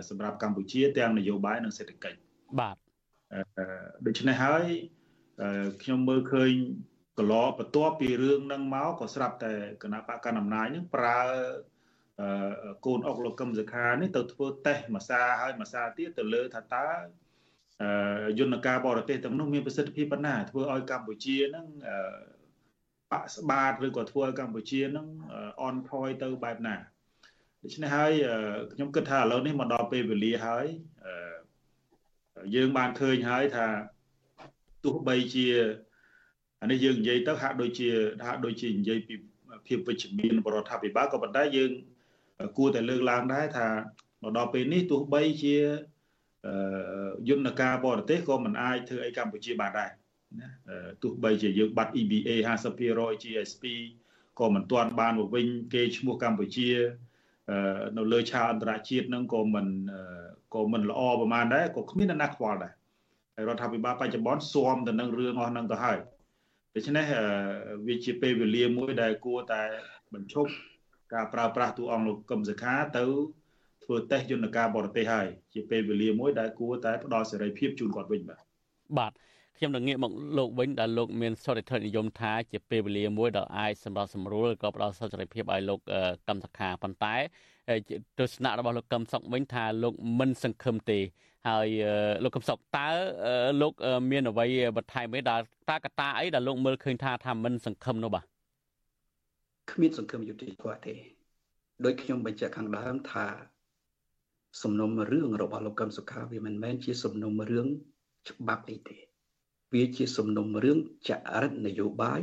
[0.09, 2.17] សម្រាប់កម្ពុជា ទាំងនយោបាយនិងសេដ្ឋកិច្ច
[2.59, 2.75] បាទ
[4.07, 4.65] ដូច្នេះហើយ
[5.81, 6.51] ខ្ញុំមើលឃើញ
[7.17, 11.21] កន្លបន្ទាប់ពីរឿងហ្នឹងមកក៏ស្រាប់តែគណៈបកកណ្ដាលអំណាចហ្នឹងប្រើ
[12.85, 16.89] កូនអុកលោកកឹមសុខានេះទៅធ្វើតេស្តមួយសាហើយមួយសាទៀតទៅលើថាតើ
[18.39, 21.65] យន្តការបរទេសទាំងនោះមានប្រសិទ្ធភាពប៉ុណ្ណាធ្វើឲ្យកម្ពុជាហ្នឹង
[23.11, 25.07] បាក់ស្បាតឬក៏ធ្វើឲ្យកម្ពុជាហ្នឹង
[25.63, 26.75] អនថយទៅបែបណា
[27.63, 28.11] ដូច្នេះហើយ
[28.73, 30.65] ខ្ញុំគិតថាឥឡូវនេះមកដល់ពេលវេលាហើយ
[32.55, 33.67] យើងបានឃើញហើយថា
[34.83, 35.47] ទោះបីជា
[36.61, 37.87] អានេះយើងនិយាយទៅហាក់ដូចជា
[38.25, 39.15] ហាក់ដូចជានិយាយពី
[39.67, 41.71] ភាពវិជ្ជមានបរដ្ឋាភិបាលក៏ប៉ុន្តែយើង
[42.57, 43.67] គួរតែលើកឡើងដែរថា
[44.23, 45.55] មកដល់ពេលនេះទោះបីជា
[47.29, 49.91] យន្តការបរទេសក៏មិនអាចធ្វើអីកម្ពុជាបានដែរ
[50.39, 50.49] ណា
[51.03, 52.29] ទោះបីជាយើងបាត់ EBA
[52.77, 53.63] 50% GSP
[54.39, 56.69] ក៏មិនទាន់បានមកវិញគេឈ្មោះកម្ពុជា
[57.97, 59.67] នៅលើឆាកអន្តរជាតិហ្នឹងក៏មិន
[60.55, 62.73] ក៏មិនល្អប្រហែលដែរក៏គ្មានអ្នកណាខ្វល់ដែរ
[63.35, 65.97] ហើយរដ្ឋាភិបាលបច្ចុប្បន្នស៊ាំទៅនឹងរឿងអស់ហ្នឹងទៅហើយ
[66.75, 67.05] ដូច្នេះ
[67.87, 69.61] វាជាពេលវេលាមួយដែលគួរតែ
[70.13, 70.51] បញ្ឈប់
[71.13, 73.03] ការប្រើប្រាស់តួអង្គលោកកឹមសុខាទៅ
[73.83, 78.43] ធ្វើតេស្តយន្តការបរទេសហើយជាពេលវេលាមួយដែលគួរតែផ្ដល់សេរីភាពជូនគាត់វិញបាទ
[78.97, 79.11] បាទ
[79.63, 85.79] ខ្ញុំនឹងងាកមកលោកវិញដែលលោកមានសរិទ្ធិនិយមថាជាពេលវេលាមួយដែលអាចសម្រាប់សម្រួលក៏ផ្ដល់សេរីភាពឲ្យលោក
[86.27, 87.15] កម្មសខាប៉ុន្តែ
[88.19, 90.99] ទស្សនៈរបស់លោកកឹមសុខវិញថាលោកមិនសង្ឃឹមទេ
[91.49, 91.67] ហើយ
[92.23, 92.87] លោកកឹមសុខតើ
[93.61, 93.73] លោក
[94.11, 94.45] មានអ្វី
[94.77, 98.25] បន្ថែមទេដែលតើកត្តាអីដែលលោកមើលឃើញថាថាមិនសង្ឃឹមនោះបាទ
[99.71, 100.93] គ្មានសង្ឃឹមយុតិធម៌ទេ
[101.85, 103.25] ដោយខ្ញុំបញ្ជាក់ខាងដើមថា
[104.61, 107.67] សំណុំរឿងរបស់លោកកឹមសុខាវាមិនមែនជាសំណុំរឿង
[108.29, 109.12] ច្បាប់អីទេ
[109.73, 111.09] វាជាសំណុំរឿងច
[111.41, 112.21] រិតនយោបាយ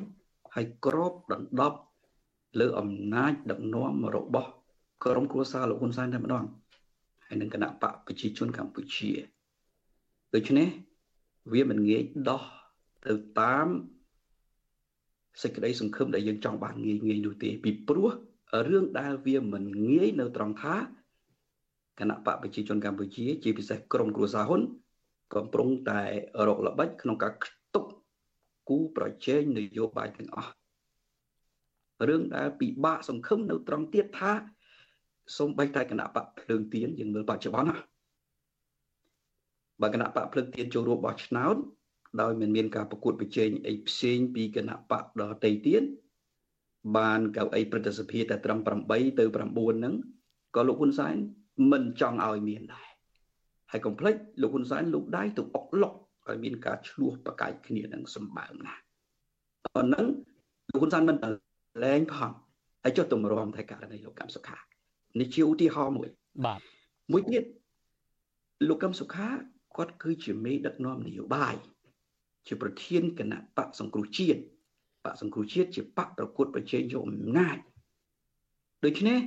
[0.55, 1.79] ហើយក្របដណ្ដប់
[2.61, 4.51] លើអំណាចដឹកនាំរបស់
[5.05, 6.45] ក្រុមគ្រួសារលោកហ៊ុនសែនតែម្ដង
[7.27, 9.11] ហើយនឹងគណៈបកប្រជាជនកម្ពុជា
[10.35, 10.69] ដូច្នេះ
[11.53, 12.43] វាមិនងាយដោះ
[13.07, 13.69] ទៅតាម
[15.43, 18.11] សេចក្តីសង្ឃឹមដែលយើងចង់បានងាយងាយនោះទេពីព្រោះ
[18.69, 20.77] រឿងដែលវាមិនងាយនៅត្រង់ថា
[21.99, 24.61] គណៈបកប្រជាជនកម្ពុជា ជាពិសេសក្រុមគ្រួសារហ៊ុន
[25.35, 26.03] កំពុងតែ
[26.47, 27.91] រកល្បិចក្នុងការខ្ទប់
[28.69, 30.53] គូប្រជែងនយោបាយទាំងអស់
[32.09, 34.33] រឿងដែលពិបាកសង្ឃឹមនៅត្រង់ទៀតថា
[35.39, 37.77] សូម្បីតែគណៈបកភ្លើងទៀនយើងមើលបច្ចុប្បន្នណា
[39.81, 41.57] បើគណៈបកភ្លើងទៀនចូលរួមបោះឆ្នោត
[42.21, 45.83] ដោយមិនមានការប្រកួតប្រជែងអីផ្សេងពីគណៈបកដទៃទៀត
[46.97, 48.59] បានកៅអីព្រឹទ្ធសភាតែត្រឹម
[48.91, 49.95] 8ទៅ9ហ្នឹង
[50.57, 51.17] ក៏លោកហ៊ុនសែន
[51.71, 52.90] មិនចង់ឲ្យមានដែរ
[53.71, 55.95] ហើយកុំភ្លេចលោកហ៊ុនសែនលោកដៃទៅអុកឡុក
[56.29, 58.75] ឲ្យមានការឆ្លោះប្រកែកគ្នានឹងសម្បើមណា
[59.77, 60.07] អញ្ចឹង
[60.73, 61.17] លោកហ៊ុនសែនមិន
[61.85, 62.33] លែងផង
[62.85, 64.59] ហើយចុះទម្រាំតែករណីលោកកម្មសុខា
[65.21, 66.09] នេះជាឧទាហរណ៍មួយ
[66.47, 66.61] បាទ
[67.13, 67.45] មួយទៀត
[68.69, 69.29] លោកកឹមសុខា
[69.77, 71.55] គាត់គឺជាមេដឹកនាំនយោបាយ
[72.47, 74.41] ជាប្រធានគណៈបកសង្គ្រោះជាតិ
[75.05, 77.57] បកសង្គ្រោះជាតិជាបកប្រកួតប្រជែងយកអំណាច
[78.85, 79.19] ដូច្នេះ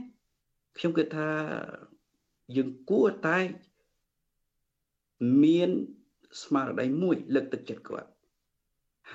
[0.77, 1.27] ខ្ញុំគិតថា
[2.55, 3.37] យើងគួរតែ
[5.43, 5.69] មាន
[6.43, 8.09] ស្មារតីមួយលើកទឹកចិត្តគាត់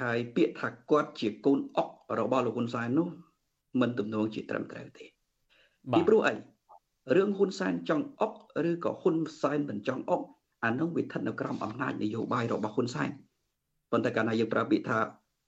[0.01, 1.89] ហើយពាក្យថាគាត់ជាកូនអុក
[2.19, 3.09] របស់លោកហ៊ុនសែននោះ
[3.81, 5.05] មិនទំនងជាត្រឹមត្រូវទេ
[5.93, 6.35] ពីព្រោះអី
[7.17, 8.33] រឿងហ៊ុនសែនចង់អុក
[8.71, 10.23] ឬក៏ហ៊ុនសែនមិនចង់អុក
[10.65, 13.11] អានោះវាស្ថិតនៅក្រោមអំណាចនយោបាយរបស់ហ៊ុនសែន
[13.91, 14.99] ប៉ុន្តែកាលណាយើងប្រើពាក្យថា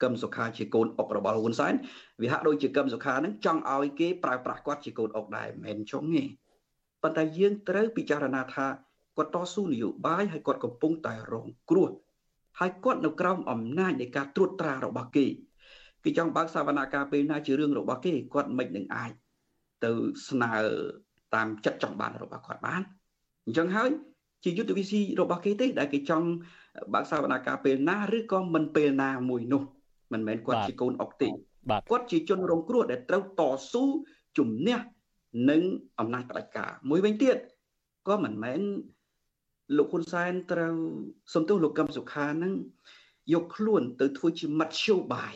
[0.03, 1.75] កឹមសុខាជាកូនអុករបស់ហ៊ុនសែន
[2.23, 6.25] វាហាក់ដូចជាកឹមសុខានឹងចង់ឲ្យគេប្រើប្រាស់គាត់ជាកូនអុកដែរមិនមែនចង់ទេ
[7.03, 8.67] ប៉ុន្តែយើងត្រូវពិចារណាថា
[9.17, 11.91] គាត់តស៊ូនយោបាយហើយគាត់កំពុងតែរងគ្រោះ
[12.59, 15.27] ហើយគាត់នៅក្រោមអំណាចនៃការត្រួតត្រារបស់គេ
[16.05, 19.13] គេចង់បើកសវនកម្មពេលណាជារឿងរបស់គេគាត់មិននឹងអាច
[19.85, 19.93] ទៅ
[20.29, 20.53] ស្នើ
[21.35, 22.83] តាមចិត្តចង់បានរបស់គាត់បាន
[23.47, 23.91] អញ្ចឹងហើយ
[24.45, 26.27] ជាយុទ្ធវិធីរបស់គេទេដែលគេចង់
[26.95, 29.63] បើកសវនកម្មពេលណាឬក៏មិនពេលណាមួយនោះ
[30.13, 31.29] មិនមែនគាត់ជាកូនអុកទេ
[31.91, 33.43] គាត់ជាជនរងគ្រោះដែលត្រូវត
[33.73, 33.85] ស៊ូ
[34.39, 34.79] ជំនះ
[35.51, 35.63] នឹង
[35.99, 37.37] អំណាចផ្ដាច់ការមួយវិញទៀត
[38.09, 38.61] ក៏មិនមែន
[39.77, 40.77] លោកហ៊ុនសែនត្រូវ
[41.35, 42.53] សំទោសលោកកឹមសុខានឹង
[43.33, 45.35] យកខ្លួនទៅធ្វើជាមធ្យោបាយ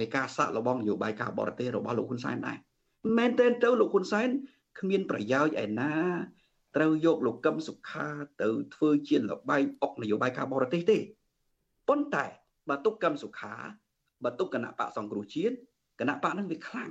[0.00, 2.58] នៃការសាក់លបងនយោបាយការបរទេសរបស់លោកហ៊ុនសែនដែរ
[3.18, 4.28] មែនទែនទៅលោកហ៊ុនសែន
[4.78, 5.94] គ្មានប្រយោជន៍ឯណា
[6.76, 8.08] ត្រូវយកលោកកឹមសុខា
[8.42, 10.98] ទៅធ្វើជាលបែងអុកនយោបាយការបរទេសទេ
[11.88, 12.26] ប៉ុន្តែ
[12.68, 13.54] បើទុកកឹមសុខា
[14.24, 15.54] បើទុកគណៈបកសង្គ្រោះជាតិ
[16.00, 16.90] គណៈបកនឹងវាខ្លាំង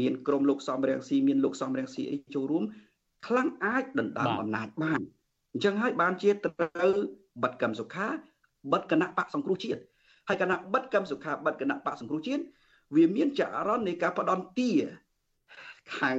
[0.00, 2.64] មានក្រុមលោកសំរងស៊ីមានលោកសំរងស៊ីអីចូលរួម
[3.26, 5.00] ខ្លាំងអាចដណ្ដើមអំណាចបាន
[5.52, 6.94] អញ្ចឹងហើយបានជាត្រូវ
[7.42, 8.08] បិទកម្មសុខា
[8.72, 9.80] បិទគណៈបកសង្គ្រោះជាតិ
[10.28, 12.42] ហើយគណៈបិទកម្មសុខាបិទគណៈបកសង្គ្រោះជាតិ
[12.96, 14.70] វាមានចរន្តនៃការផ្ដន់ទា
[15.98, 16.16] ខាង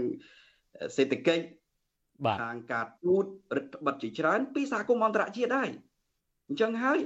[0.96, 1.46] សេដ្ឋកិច្ច
[2.42, 3.26] ខាងការទូត
[3.56, 5.70] រដ្ឋបတ်ជាច្រើនពីសហគមន៍អន្តរជាតិដែរ
[6.48, 7.00] អញ្ចឹងហើយ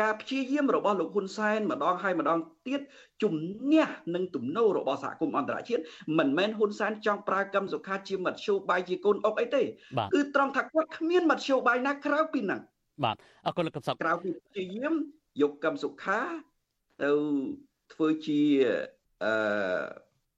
[0.00, 2.80] ការព្យាយាមរបស់លោកហ៊ុនសែនម្ដងហើយម្ដងទៀត
[3.22, 3.34] ជំ
[3.72, 5.82] នះនឹងទំនោររបស់សហគមន៍អន្តរជាតិ
[6.18, 9.62] មិនមែនហ៊ុនសែនចង់ប្រើកម្មសុខាជាមធ្យោបាយជាកូនអុកអីទេ
[10.14, 12.60] គឺត្រង់ថាគាត់គ្មានមធ្យោបាយណាក្រៅពីហ្នឹង
[13.04, 14.94] បាទអរគុណលោកកឹមសុខក្រៅពីព្យាយាម
[15.42, 16.20] យកកម្មសុខា
[17.02, 17.10] ទៅ
[17.92, 18.40] ធ្វើជា
[19.24, 19.32] អឺ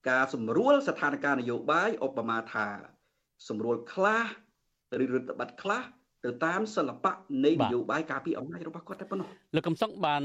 [0.09, 2.67] ការសម្រួលស្ថានភាពនយោបាយឧបមាថា
[3.49, 4.27] សម្រួលខ្លះ
[5.03, 5.83] ឬរដ្ឋបတ်ខ្លះ
[6.26, 7.12] ទៅតាមសិល្បៈ
[7.46, 10.24] នៃនយោបាយការពីអំណាចរបស់គាត់តែប៉ុណ្ណោះលោកកំសុកបាន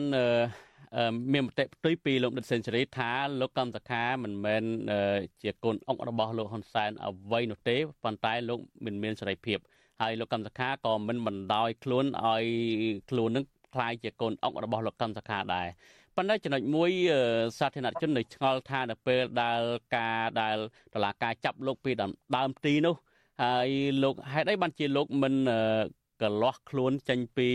[1.32, 3.10] មានមតិផ្ទុយពីលោកដិតសេនស៊ូរីថា
[3.40, 4.64] លោកកម្មសខាមិនមែន
[5.42, 9.58] ជាកូនអុករបស់លោកហ៊ុនសែនអ្វីនោះទេប៉ុន្តែលោកមិនមានសេរីភាព
[10.00, 12.44] ហើយលោកកម្មសខាក៏មិនបណ្ដោយខ្លួនឲ្យ
[13.10, 15.68] ខ្លួននឹងคล้ายជាកូនអុករបស់លោកកម្មសខាដែរ
[16.16, 16.90] ប៉ុន្តែចំណុចមួយ
[17.58, 19.60] សាធារណជននៅឆ្ងល់ថានៅពេលដែល
[19.96, 20.56] ការដែល
[20.94, 21.90] តឡាការចាប់លោកពី
[22.36, 22.94] ដើមទីនោះ
[23.43, 23.69] ហើយ
[24.03, 25.33] លោកហេតុអីបានជាលោកមិន
[26.21, 27.49] កលាស់ខ្លួនចេញពី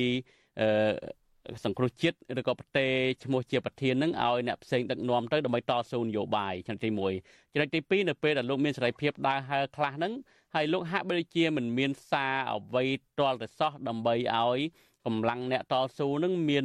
[1.64, 2.90] សង្គ្រោះជាតិឬក៏ប្រទេស
[3.24, 10.12] ឈ្មោះជាប្រធាននឹងឲ្យអ្នកផ្សេងដឹកនាំទៅដើម្បីតស៊ូនយោបាយចំណុចទី1ចំណុចទី2នៅពេលដែលលោកមានសេរីភាពដើរហើរខ្លះហ្នឹង
[10.54, 12.84] ហើយលោកហាក់បីជាមិនមានសារអ្វី
[13.18, 14.58] ទាល់តែសោះដើម្បីឲ្យ
[15.06, 16.64] កម្លាំងអ្នកតស៊ូនឹងមាន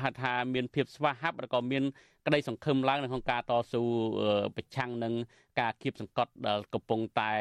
[0.00, 1.84] ហៅថាមានភាពស្វាហាប់ឬក៏មាន
[2.26, 3.82] ក្តីសង្ឃឹមឡើងនៅក្នុងការតស៊ូ
[4.56, 5.14] ប្រឆាំងនឹង
[5.60, 7.32] ការគៀបសង្កត់ដែលកំពុងតែ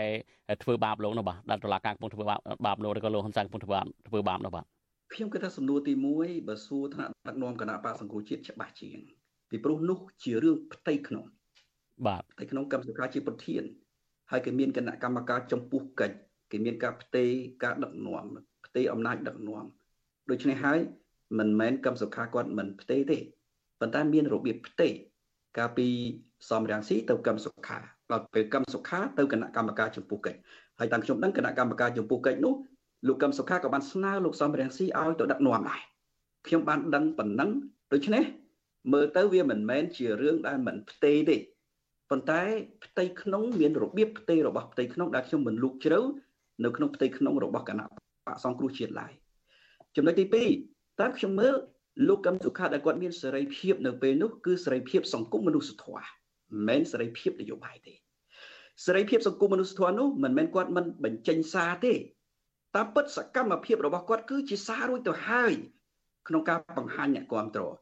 [0.63, 2.23] ធ្វើបាបលោកនោះបាទដែលតុលាការកំពុងធ្វើ
[2.65, 4.65] បាបលោកឬក៏លោកហ៊ុនសែនកំពុងធ្វើបាបធ្វើបាបនោះបាទ
[5.13, 8.97] ខ្ញុំគិតថាសំណួរទី1បើសួរថ្នាក់ដឹកនាំគណៈបកសង្គ្រោះជាតិច្បាស់ជាង
[9.49, 11.25] ពីព្រោះនោះជារឿងផ្ទៃក្នុង
[12.07, 13.63] បាទផ្ទៃក្នុងកម្មសខាជាប្រធាន
[14.31, 16.15] ហើយគេមានគណៈកម្មការចំពោះកិច្ច
[16.51, 17.29] គេមានការផ្ទេរ
[17.63, 18.25] ការដឹកនាំ
[18.65, 19.65] ផ្ទេរអំណាចដឹកនាំ
[20.29, 20.79] ដូច្នេះហើយ
[21.39, 23.17] មិនមែនកម្មសុខាគាត់មិនផ្ទេរទេ
[23.81, 24.93] ប៉ុន្តែមានរបៀបផ្ទេរ
[25.57, 25.87] កាលពី
[26.49, 27.77] សំរាំងស៊ីទៅកម្មសុខា
[28.11, 30.39] ដល់ពេលកម្មសុខាទៅគណៈកម្មការចំពោះកិច្ច
[30.79, 32.53] ហើយតាមខ្ញុំដឹងគណៈកម្មការចំពោះកិច្ចនោះ
[33.07, 35.81] លោកកឹមសុខាក៏បានស្នើលោកសំរាំងស៊ីឲ្យទៅដឹកនាំដែរ
[36.47, 37.49] ខ្ញុំបានដឹងប៉ុណ្ណឹង
[37.93, 38.23] ដូច្នេះ
[38.93, 41.37] មើលទៅវាមិនមែនជារឿងដែលមិនផ្ទេរទេ
[42.09, 42.41] ប៉ុន្តែ
[42.85, 45.99] ផ្ទៃក្នុងមានរបៀបផ្ទៃរបស់ផ្ទៃក្នុងដែលខ្ញុំមិនលូកជ្រៅ
[46.63, 47.85] នៅក្នុងផ្ទៃក្នុងរបស់គណៈ
[48.27, 49.11] បកសង្គ្រោះជាតិឡើយ
[49.95, 50.25] ចំណុចទី
[50.63, 51.55] 2តើខ្ញុំមើល
[52.07, 57.93] លោកកឹមសុខាដែលគាត់មានសេរីភាពនៅពេលនោះគឺសេរីភាពសង្គមមនុស្សធម៌មិនមែនសេរីភាពនយោបាយទេ
[58.85, 61.93] សេរីភាពសង្គមមនុស្សធម៌នោះមិនមែនគាត់មិនបញ្ចេញសារទេ
[62.75, 65.53] តាមពិតសកម្មភាពរបស់គាត់គឺជាសាររួចទៅហើយ
[66.27, 67.73] ក្នុងការបង្ហាញអ្នកគ្រប់គ្រង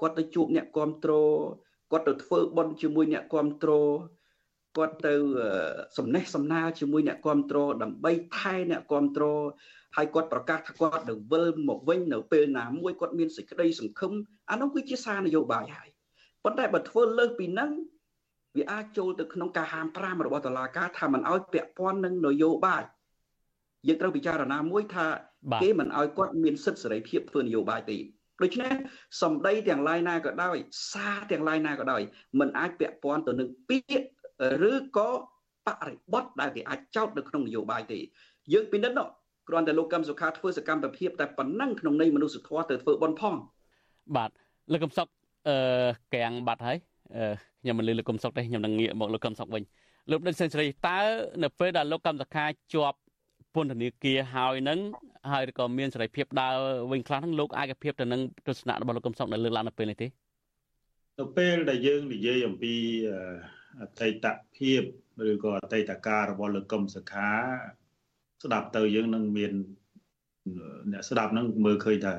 [0.00, 1.38] គាត់ទៅជួបអ្នកគ្រប់គ្រង
[1.92, 3.90] គាត់ទៅធ្វើបន់ជាមួយអ្នកគ្រប់គ្រង
[4.76, 5.14] គាត់ទៅ
[5.98, 9.42] សំណេះសំណាលជាមួយអ្នកគ្រប់គ្រងដើម្បីថែអ្នកគ្រប់គ្រង
[9.96, 14.12] ហើយគាត់ប្រកាសថាគាត់ទៅវិលមកវិញនៅពេលណាមួយគាត់មានសេចក្តីសង្ឃឹម
[14.50, 15.88] អានោះគឺជាសារនយោបាយហើយ
[16.44, 17.70] ប៉ុន្តែបើធ្វើលើសពីហ្នឹង
[18.56, 22.82] វាអាចចូលទៅក្នុងការហាម5របស់តុលាការថាមិនឲ្យពាក់ព័ន្ធនឹងនយោបាយ
[23.86, 25.06] យើងត្រូវពិចារណាមួយថា
[25.62, 27.98] គេមិនឲ្យគាត់មានសិទ្ធិសេរីភាពធ្វើនយោបាយទេ
[28.42, 28.72] ដូច្នេះ
[29.22, 30.56] សម្ដីទាំងឡាយណាក៏ដោយ
[30.92, 32.02] សារទាំងឡាយណាក៏ដោយ
[32.38, 33.94] มันអាចពាក់ព័ន្ធទៅនឹងពាក្យ
[34.70, 35.10] ឬក៏
[35.66, 37.98] បរិបទដែលគេអាចចោទនៅក្នុងនយោបាយទេ
[38.52, 38.96] យើងពិនិត្យ
[39.48, 43.34] គ្រាន់តែលោកកឹមសុខាធ្វើសកម្មភាពតែប៉ុណ្ណឹងក្នុងន័យមនុស្សធម៌ទៅធ្វើបន់ផង
[44.16, 44.30] បាទ
[44.72, 45.08] លោកកឹមសុខ
[45.48, 45.56] អឺ
[46.14, 46.76] កាំងបាត់ហើយ
[47.60, 49.62] ខ្ញុំមិនលឺលោកកឹមសុខទេខ្ញុំនឹងងាកមកលោកកឹមសុខវិញ
[50.10, 50.98] លោកដិនសេនស៊ូរីតើ
[51.42, 52.98] នៅពេលដែលលោកកឹមសុខាជាប់
[53.54, 54.78] ពន្ធនាគារហើយនឹង
[55.32, 56.56] ហើយក៏មានសេរីភាពដើរ
[56.90, 60.06] វិញខ្លះហ្នឹងលោកអាចភាពទៅនឹងទស្សនៈរបស់លោកកឹមសុខនៅលើកឡើងនៅពេលនេះទេ
[61.20, 62.74] នៅពេលដែលយើងនិយាយអំពី
[63.80, 64.26] អតីត
[64.56, 64.82] ភាព
[65.30, 67.30] ឬក៏អតីតកាលរបស់លោកកឹមសុខា
[68.44, 69.52] ស្ដាប់ទៅយើងនឹងមាន
[70.92, 72.14] អ្នកស្ដាប់នឹងមើលឃើញថា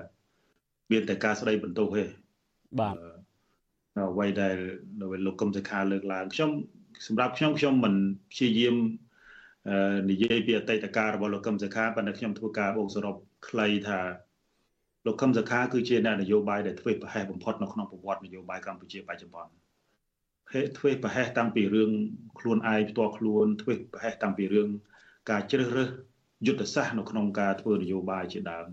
[0.91, 2.03] មានតែការស្ដីបន្ទោសទេ
[2.80, 2.95] បាទ
[4.11, 4.55] អ្វីដែល
[5.26, 6.49] លោកកឹមសុខាលើកឡើងខ្ញុំ
[7.07, 7.95] សម្រាប់ខ្ញុំខ្ញុំមិន
[8.32, 8.76] ព្យាយាម
[10.11, 13.15] និយាយពីអតីតកាលរបស់លោកកឹមសុខាប៉ុន្តែខ្ញុំធ្វើការបូកសរុប
[13.47, 13.99] ខ្លីថា
[15.05, 19.51] លោកកឹមសុខាគឺជាអ្នកនយោបាយដែលធ្វើប្រហែសបំផុតនៅក្នុងប្រវត្តិនយោបាយកម្ពុជាបច្ចុប្បន្ន
[20.78, 21.91] ធ្វើប្រហែសតាំងពីរឿង
[22.39, 24.69] ខ្លួនឯងផ្ទាល់ខ្លួនធ្វើប្រហែសតាំងពីរឿង
[25.30, 25.89] ការជ្រើសរើស
[26.47, 28.66] យុទ្ធសាស្ត្រនៅក្នុងការធ្វើនយោបាយជាដើម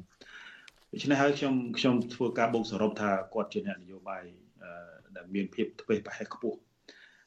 [0.93, 4.23] ដូច្នេះហើយខ្ញុំខ្ញុំធ្វើការបូកសរុបថាគាត់ជាអ្នកនយោបាយ
[5.15, 6.57] ដែលមានភាពធ្វេសប្រហែសខ្ពស់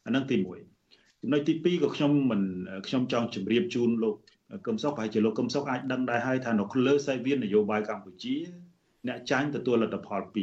[0.06, 2.42] អានឹងទី1ចំណុចទី2ក៏ខ្ញុំមិន
[2.86, 4.14] ខ្ញុំចង់ជម្រាបជូនលោក
[4.66, 8.36] កឹមសុខប្រហែលជាលោកកឹមសុខអាចដឹងដែរហើយថានៅលើសាយវាននយោបាយកម្ពុជា
[9.08, 10.36] អ្នកចាញ់ទទួលលទ្ធផល2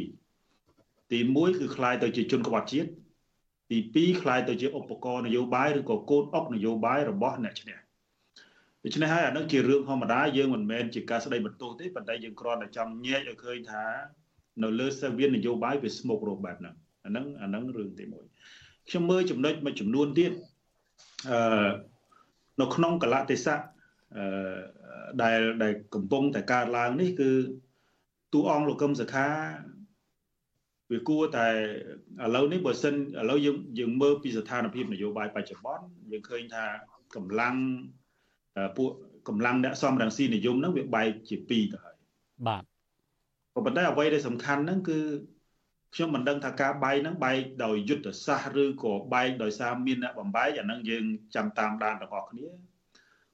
[1.12, 2.88] ទី1គឺคล้ายទៅជាជនក្បត់ជាតិ
[3.70, 7.78] ទី2คล้ายទៅជាឧបករណ៍នយោបាយឬក៏កូនអុកនយោបាយរបស់អ្នកឈ្នះ
[8.83, 13.85] ដូច្នេះហើយអានឹងជារឿងធម្មតាយើងមិនមែនជាការស្ដីបន្ទោសទេប៉ុន្តែយើងគ្រាន់តែចង់ញែកឲ្យឃើញថា
[14.63, 16.75] នៅលើសាវៀននយោបាយវាស្មុគរោគបែបហ្នឹង
[17.05, 20.31] អាហ្នឹងអាហ្នឹងរឿងទី1ខ្ញុំមើលចំណុចមួយចំនួនទៀត
[21.29, 21.69] អឺ
[22.61, 23.59] នៅក្នុងកលតិស័ក
[24.17, 24.23] អឺ
[25.23, 27.31] ដែលដែលកំពុងតែកើតឡើងនេះគឺ
[28.33, 29.27] តួអង្គលោកកឹមសុខា
[30.91, 31.47] វាគួរតែ
[32.23, 36.65] ឥឡូវនេះបើសិនឥឡូវយើងយើងមើលពីស្ថានភាពនយោបាយបច្ចុប្បន្នយើងឃើញថា
[37.15, 37.55] កម្លាំង
[38.77, 38.89] ពួក
[39.27, 41.95] កម្លាំងអ្នកសំរងស៊ីនិយមហ្នឹងវាបែកជាពីរទៅហើយ
[42.47, 42.63] បាទ
[43.53, 44.99] ក៏ប៉ុន្តែអ្វីដែលសំខាន់ហ្នឹងគឺ
[45.95, 51.03] ខ្ញុំមិនដឹងថាការបែកហ្នឹងបែកដោយយុទ្ធសាស្ត្រឬក៏បែកដោយសារមានអ្នកបំបែកអាហ្នឹងយើង
[51.35, 52.47] ចាំតាមដានរបស់គ្នា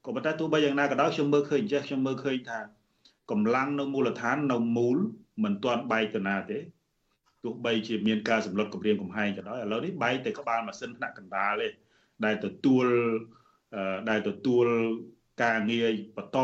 [0.06, 2.60] ក៏ប៉ុន្តែទោះបីយ៉ាងណាក៏ដោយខ្ញុំមើលឃើញចេះខ្ញុំមើលឃើញថា
[3.32, 4.98] កម្លាំងនៅមូលដ្ឋាននៅមូល
[5.44, 6.60] មិនទាន់បែកទៅណាទេ
[7.44, 11.68] ទោះបីជាមានការសម្លុតគម្រាមកំហែងក៏ដោយឥឡូវនេះបែកតែក្បាលម៉ាស៊ីនថ្នាក់កណ្ដាលទេ
[12.26, 12.86] ដែលទទួល
[14.10, 14.66] ដែលទទួល
[15.44, 16.40] ការងារបន្ត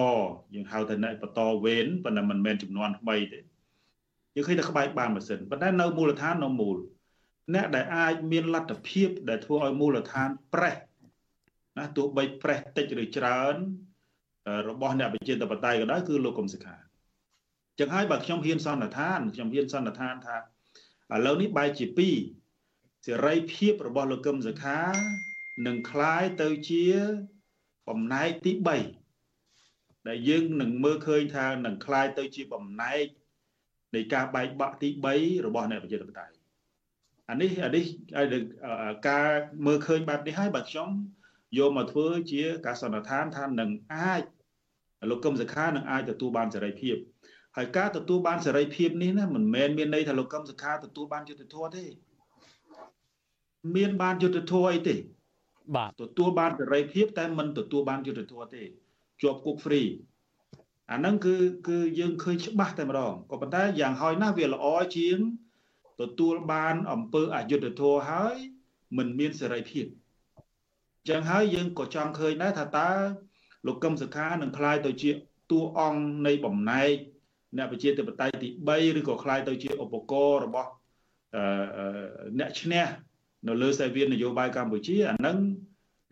[0.56, 3.40] យើងហៅថាអ្នកបន្តវេនប៉ុន្តែមិនមែនចំនួនថ្មីទេ
[4.36, 6.78] យើងឃើញតែក្បែកបានម៉ាស៊ីនប៉ុន្តែនៅមូលដ្ឋាននៅមូល
[7.54, 10.76] អ្នកដែលអាចមានលទ្ធភាពដែលធ្វើឲ្យមូលដ្ឋានប្រេះ
[11.78, 13.56] ណាទោះបីប្រេះតិចឬច្រើន
[14.70, 16.76] របស់អ្នកប្រជាធិបតេយ្យក៏ដោយគឺលោកកុំសិក្ខា
[17.80, 21.86] ចឹងហើយបើខ្ញុំហ៊ានសន្និដ្ឋានខ្ញុំហ៊ានសន្និដ្ឋានថាឥឡូវនេះបែរជា
[22.46, 24.80] 2សេរីភាពរបស់លោកកឹមសុខា
[25.67, 26.85] នឹងคล้ายទៅជា
[27.89, 28.53] បំណែកទី
[29.31, 33.05] 3ដែលយើងនឹងមើលឃើញថានឹងคล้ายទៅជាបំណែក
[33.95, 36.35] នៃការបែកបាក់ទី3របស់អ្នកប្រជាធិបតេយ្យ
[37.31, 37.85] អានេះអានេះ
[39.09, 39.29] ការ
[39.67, 40.89] មើលឃើញបែបនេះហើយបើខ្ញុំ
[41.59, 44.23] យកមកធ្វើជាការសន្និដ្ឋានថានឹងអាច
[45.11, 46.97] លោកកឹមសុខានឹងអាចទទួលបានសេរីភាព
[47.57, 51.85] ហើយការទទួលបានសេរីភាពនេះណាមិនមែនមានន័យថាលោកកឹមសុខាទទួលបានយុត្តិធម៌ទេ
[53.77, 54.95] មានបានយុត្តិធម៌អីទេ
[55.77, 58.63] បាទទទួលបានសេរីភាពតែមិនទទួលបានយុត្តិធម៌ទេ
[59.23, 59.83] ជាប់គុកហ្វ្រី
[60.93, 61.37] អាហ្នឹងគឺ
[61.69, 64.67] គឺយើងឃើញច្បាស់តែម្ដងក៏ប៉ុន្តែយ៉ាងហោចណាស់វាល្អ
[64.97, 65.19] ជាង
[66.01, 68.37] ទទួលបានអំពើអយុត្តិធម៌ហើយ
[68.97, 69.87] មិនមានសេរីភាព
[71.09, 72.91] ចឹងហើយយើងក៏ចង់ឃើញដែរថាតើ
[73.67, 75.11] លោកកឹមសុខានឹងคล้ายទៅជា
[75.51, 76.95] តួអង្គនៃបំណែក
[77.57, 80.71] អ្នកប្រជាធិបតេយ្យទី3ឬក៏คล้ายទៅជាឧបករណ៍របស់
[82.39, 82.87] អ្នកឈ្នះ
[83.48, 85.38] នៅលើសាវៀននយោបាយកម្ពុជាអានឹង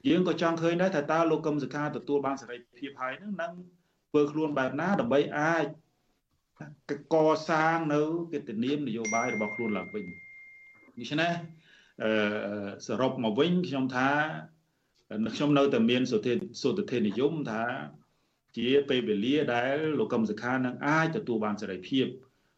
[0.08, 3.52] យើងក៏ចង់ឃើញដែរថាតើលោកកឹមសុខាទទួលបានសេរីភាពហើយនឹងនឹង
[4.10, 5.66] ធ្វើខ្លួនបែបណាដើម្បីអាច
[7.14, 7.16] ក
[7.50, 8.02] សាងនៅ
[8.34, 10.06] កិត្តិនាមនយោបាយរបស់ខ្លួនឡើងវិញ
[10.98, 11.34] ដូច្នេះ
[12.04, 14.10] អឺសរុបមកវិញខ្ញុំថា
[15.36, 17.64] ខ្ញុំនៅតែមានសុទ្ធិសុទ្ធិនិយមថា
[18.58, 22.06] ជាពេលវេលាដែលលោកកឹមសុខានឹងអាចទទួលបានសេរីភាព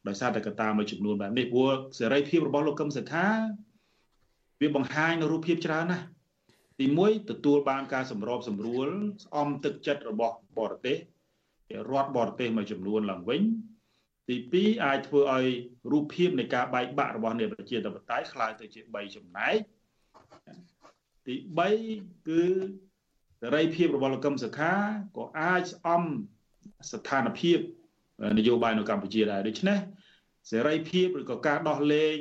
[0.07, 3.28] ដោយសារតែកត្តាមួយចំនួនបែបនេះព្រោះសេរីភាពរបស់លោកកឹមសុខា
[4.61, 6.05] វាបង្ហាញនៅរូបភាពច្រើនណាស់
[6.78, 8.88] ទី1ទទួលបានការសម្របសម្រួល
[9.24, 10.96] ស្អំទឹកចិត្តរបស់បរទេស
[11.90, 13.42] រដ្ឋបរទេសមួយចំនួនឡើងវិញ
[14.28, 15.46] ទី2អាចធ្វើឲ្យ
[15.92, 19.57] រូបភាពនៃការបែកបាក់របស់អ្នកប្រជាធិបតេយ្យคล้ายទៅជា3ចំណែក
[21.26, 21.34] ទី
[21.80, 22.44] 3គឺ
[23.40, 24.72] សេរីភាពរបស់លោកកឹមសុខា
[25.16, 26.03] ក៏អាចស្អំ
[26.92, 27.59] ស្ថានភាព
[28.38, 29.78] នយោបាយនៅកម្ពុជាដែរដូច្នេះ
[30.51, 32.16] សេរីភាពឬក៏ការដោះលែង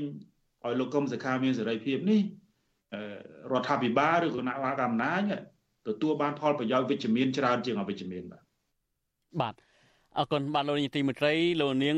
[0.67, 2.21] ឲ្យលោកកឹមសុខាមានសេរីភាពនេះ
[3.53, 5.23] រដ្ឋាភិបាលឬគណៈកម្មការអំណាច
[5.89, 8.45] ទទួលបានផលប្រយោជន៍វិជ្ជមានច្រើនជាងអវិជ្ជមានបាទ
[9.41, 9.55] បាទ
[10.19, 11.97] អរគុណបាទលោកនាយទីមេត្រីលោកនាង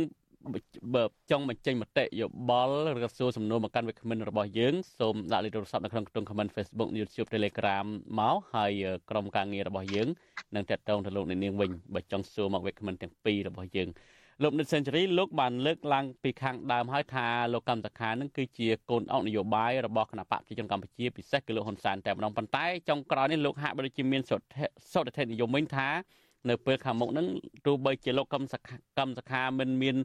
[0.94, 7.86] បើចង់បញ្ចេញមតិយោបល់ឬក៏សួរសំណួរមកកាន់វិក្កាមិនរបស់យើងសូមដាក់លេខទូរស័ព្ទនៅក្នុងខ្ទង់ comment Facebook YouTube Telegram
[8.18, 8.72] មកហើយ
[9.10, 10.08] ក្រុមការងាររបស់យើង
[10.54, 13.88] នឹងតាក់ទងទៅលោកអ្នកនាងវិញបើចង់សួរមកវិក្កាមិនទាំងពីររបស់យើង
[14.42, 25.88] លោកនិតសេនជូរីលោកបានលើកឡើងពីខាងដើមហើយថាលោកកម្មតខានឹងគឺជាកូនអង្គនយោបាយរបស់គណៈបកប្រជាជនកម្ពុជាពិសេសគឺលោកហ៊ុនសែនតែម្ដងប៉ុន្តែចុងក្រោយនេះលោកហាក់បីដូចជាមានសុទ្ធិនិយមវិញថា
[26.48, 27.26] នៅពេលខាងមុខហ្នឹង
[27.66, 29.96] ទោះបីជាលោកកម្មសខាកម្មសខាមិនមាន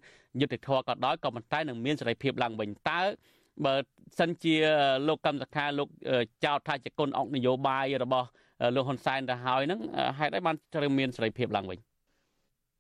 [0.42, 3.02] យុទ្ធធរក៏ដោយក៏ប៉ុន្តែនឹងមានសេរីភាពឡើងវិញតើ
[3.66, 3.74] បើ
[4.20, 4.56] សិនជា
[5.08, 5.88] លោកកម្មសខាលោក
[6.46, 8.28] ចោទថាជាគុណអង្គនយោបាយរបស់
[8.76, 9.80] លោកហ៊ុនសែនទៅហើយហ្នឹង
[10.20, 11.80] ហេតុអីបានត្រូវមានសេរីភាពឡើងវិញ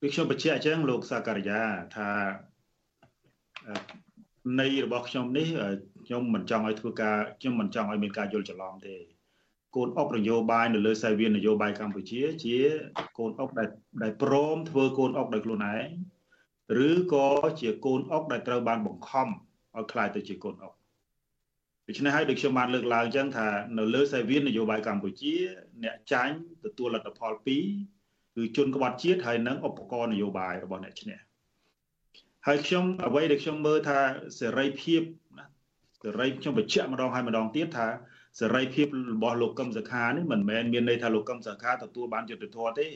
[0.00, 1.60] គឺខ្ញុំបញ្ជាក់អញ្ចឹងលោកសាការីយ៉ា
[1.96, 2.08] ថា
[4.60, 5.48] នៃរបស់ខ្ញុំនេះ
[6.06, 8.96] ខ្ញុំមិនចង់ឲ្យធ្វើការខ្ញុំមិនចង់ឲ្យមានការយល់ច្រឡំទេ
[9.76, 12.56] កូនអុកនយោបាយនៅលើសាយវាននយោបាយកម្ពុជាជា
[13.18, 13.68] កូនអុកដែល
[14.02, 15.86] ដែលព្រមធ្វើកូនអុកដោយខ្លួនឯង
[16.88, 17.28] ឬក៏
[17.60, 20.72] ជាកូនអុកដែលត្រូវបានបង្ខំឲ្យคล้ายទៅជាកូនអុក
[21.86, 25.34] ដូច្នេះហើយដូចខ្ញុំបានលើកឡើងអញ្ចឹងថានៅលើសាយវាននយោបាយកម្ពុជា
[25.82, 27.99] អ្នកចាញ់ទទួលលទ្ធផល2
[28.35, 31.17] គឺជនក្បត់ជាតិហើយនិងឧបករណ៍នយោបាយរបស់អ្នកឈ្នះ
[32.47, 33.99] ហើយខ្ញុំអ្វីដែលខ្ញុំមើលថា
[34.39, 35.01] សេរីភាព
[35.37, 35.45] ណា
[36.03, 37.87] សេរីខ្ញុំបញ្ជាក់ម្ដងហើយម្ដងទៀតថា
[38.39, 42.87] សេរីភាពរបស់លោកកឹមសុខានេះមិនមែនមានន័យថាលោកកឹមសុខាទទួលបានយុត្តិធម៌ទេ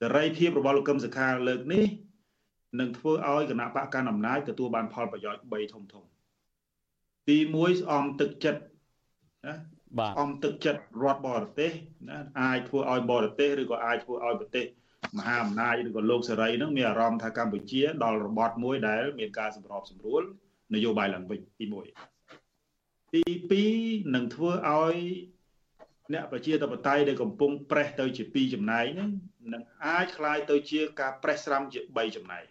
[0.00, 1.84] សេរីភាពរបស់លោកកឹមសុខាលើកនេះ
[2.80, 6.04] នឹងធ្វើឲ្យគណៈបកកណ្ដាលអំណាចទទួលបានផលប្រយោជន៍3ធំធំ
[7.28, 8.60] ទី1ស្អំទឹកចិត្ត
[9.46, 9.54] ណា
[9.99, 11.71] បាទអំទឹកចិត្តរដ្ឋបរទេស
[12.09, 14.65] ណាអាចធ្វើឲ្យបរទេសឬក៏អាចធ្វើឲ្យប្រទេស
[15.17, 20.21] មហាអំណាចឬក៏លោកសេរីនឹងមានអារម្មណ៍ថាកម្ពុជាដល់របត់មួយដែលមានការសម្របសម្រួល
[20.75, 24.95] នយោបាយឡើងវិញទី1ទី2នឹងធ្វើឲ្យ
[26.13, 29.09] អ្នកប្រជាធិបតេយ្យដែលកំពុងប្រេះទៅជា2ចំណែកហ្នឹង
[29.53, 32.43] នឹងអាចคล้ายទៅជាការប្រេះស្រាំជា3ចំណែក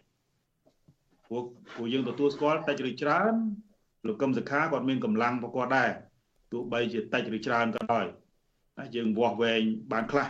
[1.31, 1.45] ពួក
[1.77, 3.35] ពួកយើងទទួលស្គាល់តិចឬច្រើន
[4.07, 5.91] លោកកឹមសុខាគាត់មានកម្លាំងរបស់គាត់ដែរ
[6.56, 8.06] ទោះបីជាតិចឬច្រើនក៏ដោយ
[8.78, 10.28] តែយើងវាស់វែងបានខ្លះ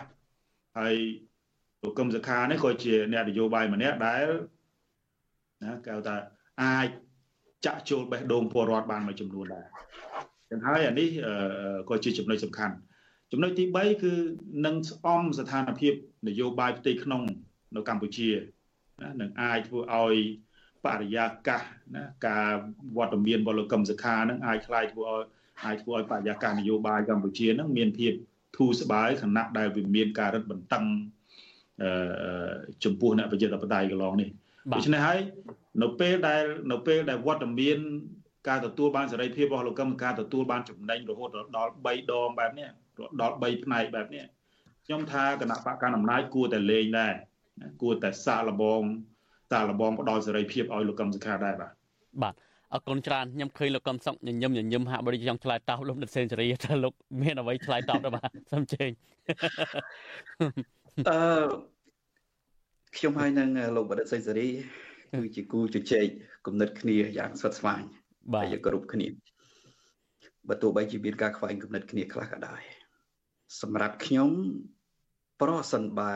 [0.78, 0.95] ហើយ
[1.82, 4.28] លោកកឹមសុខានេះក៏ជាអ្នកនយោបាយម្នាក់ដែល
[5.63, 6.15] ណាគេហៅថា
[6.63, 6.88] អាច
[7.65, 9.65] ចាក់ចូលបេះដូងពលរដ្ឋបានមួយចំនួនដែរ
[10.51, 11.09] ចឹងហើយអានេះ
[11.89, 12.76] ក៏ជាចំណុចសំខាន់
[13.32, 14.13] ចំណុចទី3គឺ
[14.65, 15.93] នឹងស្អំស្ថានភាព
[16.28, 17.21] នយោបាយផ្ទៃក្នុង
[17.76, 18.30] នៅកម្ពុជា
[19.01, 20.15] ណានឹងអាចធ្វើឲ្យ
[20.86, 21.61] បរិយាកាស
[21.95, 22.49] ណាការ
[22.97, 25.23] វត្តមានរបស់លោកកឹមសុខានឹងអាចខ្លាយធ្វើឲ្យ
[25.64, 28.14] អាចធ្វើឲ្យបរិយាកាសនយោបាយកម្ពុជានឹងមានភាព
[28.58, 30.86] ធូរស្បើយខណៈដែលវាមានការរឹតបន្តឹង
[31.84, 32.51] អឺ
[32.84, 34.30] ចំពោះអ្នកប្រជាធិបតេយ្យកន្លងនេះ
[34.74, 35.20] ដូច្នេះហើយ
[35.84, 37.78] នៅពេលដែលនៅពេលដែលវត្តមាន
[38.47, 42.68] ការទទួលបានសេរីភាពរបស់លោកកឹមការទទួលបានចំណេញរហូតដល់3ដងបែបនេះ
[43.22, 44.24] ដល់3ផ្នែកបែបនេះ
[44.86, 47.14] ខ្ញុំថាគណៈបកកណ្ដាលអំណាចគួរតែលេងដែរ
[47.82, 48.82] គួរតែសាកល្បង
[49.51, 51.72] សាកល្បងផ្ដល់សេរីភាពឲ្យលោកកឹមសុខាដែរបាទ
[52.24, 52.34] បាទ
[52.74, 58.91] អរគុណច្រើនខ្ញុំឃើញលោកកឹមសុខញញឹមញញឹមហាក់បីចង់ឆ្លើយតបលោកដិតសេនស៊ូរីថាលោកមានអ្វីឆ្លើយតបដែរបាទសូមជើញ
[61.09, 61.20] អឺ
[62.97, 64.47] ខ្ញុំហើយនឹងលោកបណ្ឌិតសេនស៊ូរី
[65.13, 66.05] គឺជាគូជជែក
[66.45, 67.82] គំនិតគ្នាយ៉ាងស្វិតស្វាញ
[68.34, 69.07] បាទយើងគោរពគ្នា
[70.49, 72.61] បើទោះបីជាមានការខ្វែងគំនិតគ្នាខ្លះក៏ដោយ
[73.61, 74.32] សម្រាប់ខ្ញុំ
[75.41, 76.13] ប្រសិនបើ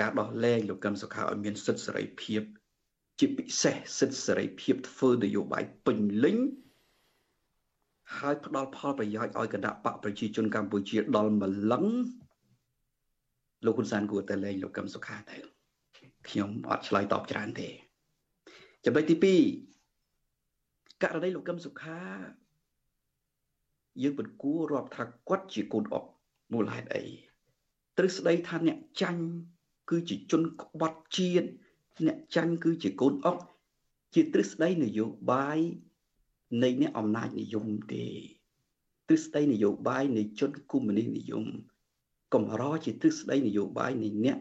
[0.00, 2.42] ការដោះលែងលោកកឹមសុខាឲ្យមានសិទ្ធិសេរីភាព
[3.18, 6.38] ជាពិសេសសិទ្ធិសេរីភាពធ្វើនយោបាយពេញលេញ
[8.18, 11.84] ហើយផ្ដល់ផលប្រយោជន៍ឲ្យគណៈបកប្រជាជនកម្ពុជាដល់ម្លឹង
[13.64, 15.36] លោកហ៊ុនសែនគួរតែលែងលោកកឹមសុខាទៅ
[16.28, 17.68] ខ្ញុំអត់ឆ្លើយតបច្រើនទេ
[18.84, 19.16] ចំណុចទី
[19.94, 22.00] 2ករណីលោកកឹមសុខា
[24.02, 26.04] យើងមិនគួររាប់ថាគាត់ជាកូនអុក
[26.52, 27.04] មូលហេតុអី
[27.96, 29.24] ទ្រឹស្ដីថាអ្នកចាញ់
[29.90, 31.48] គឺជាជនក្បត់ជាតិ
[32.06, 33.38] អ្នកចាញ់គឺជាកូនអុក
[34.14, 35.58] ជាទ្រឹស្ដីនយោបាយ
[36.62, 38.06] នៃអ្នកអំណាចនិយមទេ
[39.08, 41.46] ទ្រឹស្ដីនយោបាយនៃជនកុម្មុយនីសនិយម
[42.34, 44.38] កំរជាទ្រឹស្ដីនយោបាយនៃអ្នក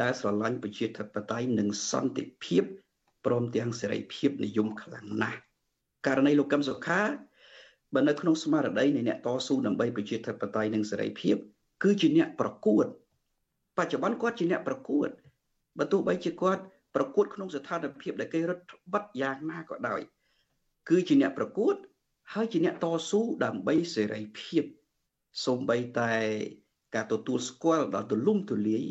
[0.00, 2.64] ដែលស្រឡាញ់ប្រជាធិបតេយ្យនិងសន្តិភាព
[3.24, 5.38] ព្រមទាំងសេរីភាពនិយមខ្លាំងណាស់
[6.06, 7.02] ករណីលោកកឹមសុខា
[7.94, 11.36] បើនៅក្នុងស្មារតីនៃអ្នកតស៊ូដើម្បីប្រជាធិបតេយ្យនិងសេរីភាព
[11.82, 12.86] គឺជាអ្នកប្រកួត
[13.76, 15.08] បច្ចុប្បន្នគាត់ជាអ្នកប្រកួត
[15.78, 16.62] បើទោះបីជាគាត់
[16.94, 18.58] ប្រកួតក្នុងស្ថានភាពដែលគេរឹត
[18.92, 20.00] បន្តឹងយ៉ាងណាក៏ដោយ
[20.88, 21.74] គឺជាអ្នកប្រកួត
[22.32, 24.64] ហើយជាអ្នកតស៊ូដើម្បីសេរីភាព
[25.44, 26.12] សូម្បីតែ
[26.94, 28.84] ការទទួលស្គាល់ដល់ទូលំទូលាយ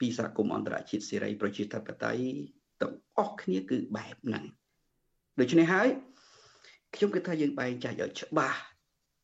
[0.00, 2.24] ពីសហគមន៍អន្តរជាតិសេរីប្រជាធិបតេយ្យ
[2.80, 4.44] ទាំងអស់គ្នាគឺបែបហ្នឹង
[5.40, 5.88] ដូច្នេះហើយ
[6.94, 8.58] ខ្ញុំគិតថាយើងបែងចែកឲ្យច្បាស់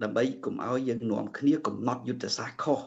[0.02, 2.80] ដើម្បីកុំឲ្យយើងនាំគ្នាកំណត់យុទ្ធសាស្ត្រខុស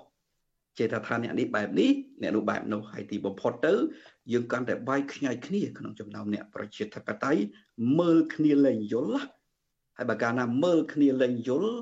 [0.79, 3.73] ចេតថាអ្នកនេះបែបនេះអ្នកនោះបែបនោះហើយទីបំផុតទៅ
[4.33, 7.41] យើងកាន់តែបែកខ្ញែកគ្នាក្នុងចំណោមអ្នកប្រជាធិបតេយ្យ
[7.99, 9.17] មើលគ្នាលែងយល់
[9.97, 11.73] ហើយបើកាលណាមើលគ្នាលែងយល់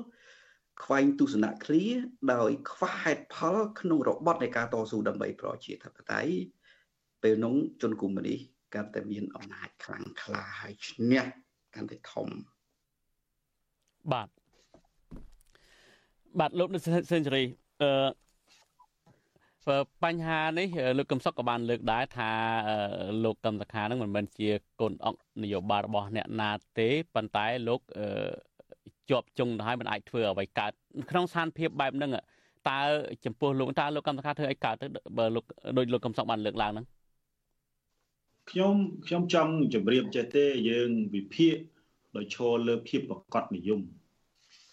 [0.82, 1.84] ខ្វែងទស្សនៈឃ្លា
[2.32, 6.32] ដោយខ្វះហេតុផលក្នុងរបបនៃការតស៊ូដើម្បីប្រជាធិបតេយ្យ
[7.22, 8.38] ពេលនោះជនកុម្មុយនីស
[8.74, 11.22] កាន់តែមានអំណាចខ្លាំងក្លាហើយឈ្នះ
[11.74, 12.28] កាន់តែធំ
[14.12, 14.28] បាទ
[16.40, 17.42] បាទលោកសេនស៊ូរី
[17.82, 18.23] អឺ
[20.04, 22.30] បញ្ហានេះលោកកឹមសុខក៏បានលើកដែរថា
[23.24, 24.50] លោកកឹមសខានឹងមិនមែនជា
[24.80, 27.80] កូនអង្គនយោបាយរបស់អ្នកណាទេប៉ុន្តែលោក
[29.10, 30.72] ជាប់ជុងទៅហើយមិនអាចធ្វើអ្វីកើត
[31.10, 32.10] ក្នុងស្ថានភាពបែបហ្នឹង
[32.70, 32.80] តើ
[33.24, 34.86] ចំពោះលោកតើលោកកឹមសខាធ្វើអីកើតទៅ
[35.18, 35.44] បើលោក
[35.76, 36.86] ដោយលោកកឹមសុខបានលើកឡើងហ្នឹង
[38.50, 38.74] ខ្ញុំ
[39.06, 41.56] ខ្ញុំចង់ជម្រាបចេះទេយើងវិភាគ
[42.16, 43.80] ដោយឈរលើភាពប្រកបនិយម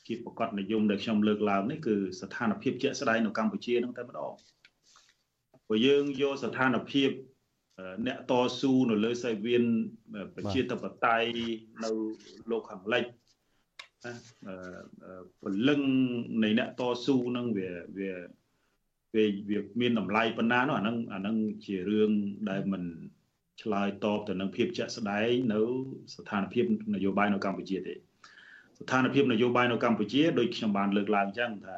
[0.05, 4.31] ភាពប្រកបនិយមដែលខ្ញុំលើកឡើងនេះគឺស្ថានភាពជាក់ស្ដែងនៅកម្ពុជាហ្នឹងតែម្ដង
[5.71, 7.09] បើយើងយកស្ថានភាព
[8.07, 9.63] អ្នកតស៊ូនៅលើសាយវៀន
[10.35, 11.29] ប្រជាធិបតេយ្យ
[11.83, 11.89] នៅ
[12.51, 13.03] លោកខាងលិច
[15.41, 15.81] ពលឹង
[16.43, 18.11] នៃអ្នកតស៊ូនឹងវាវា
[19.15, 22.11] វាវាមានតម្លៃប៉ុណ្ណានោះអានឹងអានឹងជារឿង
[22.49, 22.83] ដែលមិន
[23.61, 25.59] ឆ្លើយតបទៅនឹងភាពជាក់ស្ដែងនៅ
[26.15, 26.65] ស្ថានភាព
[26.95, 27.93] នយោបាយនៅកម្ពុជាទេ
[28.79, 31.77] ស្ថានភាពនយោបាយនៅកម្ពុជាដូចខ្ញុំបានលើកឡើងអញ្ចឹងថា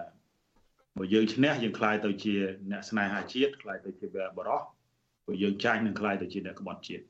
[0.97, 2.35] បើយើងឈ្នះយើងខ្លាយទៅជា
[2.71, 4.05] អ្នកស្នេហាជាតិខ្លាយទៅជា
[4.37, 4.61] បរោះ
[5.27, 7.03] បើយើងចាញ់នឹងខ្លាយទៅជាអ្នកក្បត់ជាតិ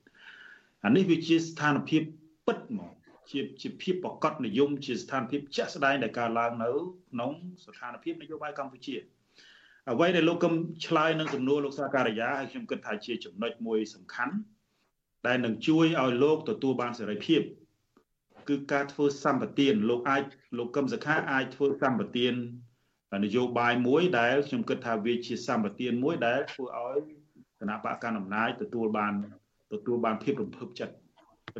[0.86, 2.01] អានេះវាជាស្ថានភាព
[2.47, 2.89] ពិតហ្មង
[3.31, 6.69] ជាជាភាពប្រកបនិយមជាស្ថានភាពជាក់ស្ដែងដែលកើតឡើងនៅ
[7.11, 7.31] ក្នុង
[7.65, 8.95] ស្ថានភាពនយោបាយកម្ពុជា
[9.91, 10.53] អ្វីដែលលោកកឹម
[10.88, 14.36] ឆ្លើយនឹងសំណួរលោកសាការីយ៉ាហើយខ្ញុំគិតថាជាចំណុចមួយសំខាន់
[15.27, 17.41] ដែលនឹងជួយឲ្យលោកទទួលបានសេរីភាព
[18.49, 20.23] គឺការធ្វើសម្បទានលោកអាច
[20.57, 22.34] លោកកឹមសខាអាចធ្វើសម្បទាន
[23.24, 26.97] នយោបាយមួយដែលខ្ញុំគិតថាវាជាសម្បទានមួយដែលធ្វើឲ្យ
[27.59, 29.14] គណៈបកកណ្ដាលអំណាចទទួលបាន
[29.74, 30.95] ទទួលបានភាពរំភើបចិត្ត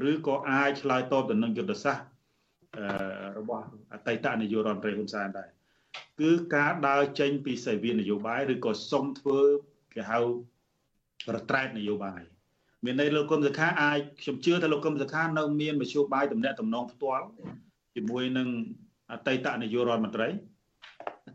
[0.10, 2.06] ឬក៏អាចឆ្លើយតបទៅនឹងយុទ្ធសាស្ត្រ
[3.38, 5.50] របស់អតីតនាយករដ្ឋមន្ត្រីហ៊ុនសែនដែរ
[6.20, 9.40] គឺការដើរចេញពីសេវានយោបាយឬក៏សុំធ្វើ
[9.94, 10.20] គេហៅ
[11.36, 12.22] រត្រែតនយោបាយ
[12.86, 17.26] មានន័យលោកកឹមសុខាអាចខ្ញុំជឿថាលោកកឹមសុខានៅមានមធ្យោបាយតំណែងតំណងផ្ទាល់
[17.96, 18.48] ជាមួយនឹង
[19.12, 20.28] អតីតនាយករដ្ឋមន្ត្រី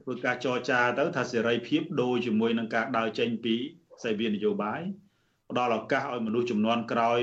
[0.03, 3.55] ធ្វើការចរចាទៅថាសេរីភាពដូរជាមួយនឹងការដើរចេញពី
[4.03, 4.81] សេវានយោបាយ
[5.49, 7.19] ផ្ដល់ឱកាសឲ្យមនុស្សចំនួនក្រោយ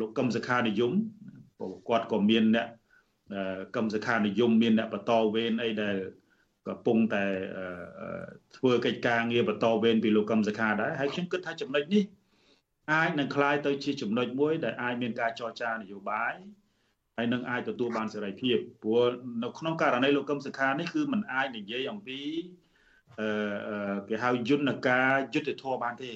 [0.00, 0.92] លោកកឹមសុខានិយម
[1.88, 2.68] គាត់ក៏មានអ្នក
[3.76, 5.96] កឹមសុខានិយមមានអ្នកបន្តវេនអីដែល
[6.68, 7.24] កំពុងតែ
[8.56, 12.04] ធ្វើកិច្ចការងារបន្តវេនពីលោកកឹមសុខាដែរហើយខ្ញុំគិតថាចំណុចនេះ
[12.92, 16.34] អាចនឹងคล้ายទៅជាចំណុចមួយដែលអាចមានការចរចានយោបាយ
[17.17, 19.05] ហើយនឹងអាចទទួលបានសេរីភាពព្រោះ
[19.43, 22.19] នៅក្នុងករណីលោកកឹមសុខានេះគឺมันអាចនិយាយអំពី
[23.19, 26.11] អឺគេហៅយន្តការយុទ្ធធម៌បានទេ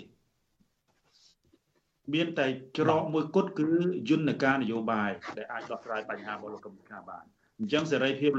[2.14, 2.45] មានតែ
[2.78, 3.70] ច្រកមួយគត់គឺ
[4.10, 7.24] យន្តការនយោបាយដែលអាចដោះស្រាយបញ្ហារបស់លោកកឹមសុខាបាន
[7.60, 8.32] អញ្ចឹងសេរីភាព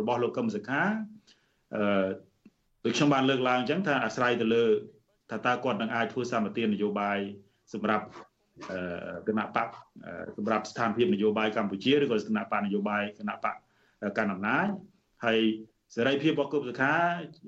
[0.00, 0.82] របស់លោកកឹមសុខា
[1.74, 2.08] អឺ
[2.84, 4.64] ដូចខ្ញុំបានលើកឡើងអញ្ចឹងថាអាស្រ័យទៅលើ
[5.30, 7.18] ថាតើគាត់នឹងអាចធ្វើសម្បទាននយោបាយ
[7.72, 8.06] សម្រាប់
[9.28, 9.68] គណៈបក
[10.36, 13.54] សម្រាប់ស្ថានភាពនយោបាយកម្ពុជាឬក៏គណៈបកនយោបាយគណៈបក
[14.18, 14.68] កណ្ដាលអំណាច
[15.24, 15.38] ហើយ
[15.94, 16.92] សេរីភាពរបស់គុបសខា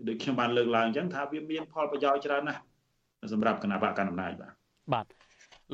[0.09, 2.61] ដូចខ្ញុំបានលើកឡើងអញ្ចឹងថាវាមានផលប្រយោជន៍ច្រើនណាស់
[3.33, 4.55] សម្រាប់គណៈបកកណ្ដាលអំណាចបាទ
[4.95, 5.07] បាទ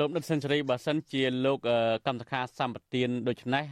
[0.01, 1.59] លោកដិតសេនស៊ូរីបើសិនជាលោក
[2.07, 3.65] កម្មសខាសម្បទានដូច្នេះ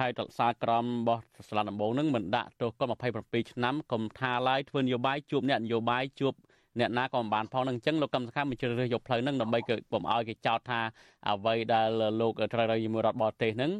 [0.00, 2.90] ហើយតសាក្រមរបស់ស្លាដំបងនឹងមិនដាក់ទោសគាត់
[3.24, 6.34] 27ឆ្នាំកុំថាឡើយធ្វើនយោបាយជួបអ្នកនយោបាយជួប
[6.78, 10.80] អ្នកណាក៏មិនបានផងនឹងអញ្ចឹងលោកកម្មសខាមិនជ្រើសរើសយកផ្លូវហ្នឹងដើម្បីកុំឲ្យគេចោទថា
[11.28, 11.88] អ្វីដែល
[12.20, 13.72] លោកត្រូវរើជាមួយរដ្ឋបរទេសហ្នឹង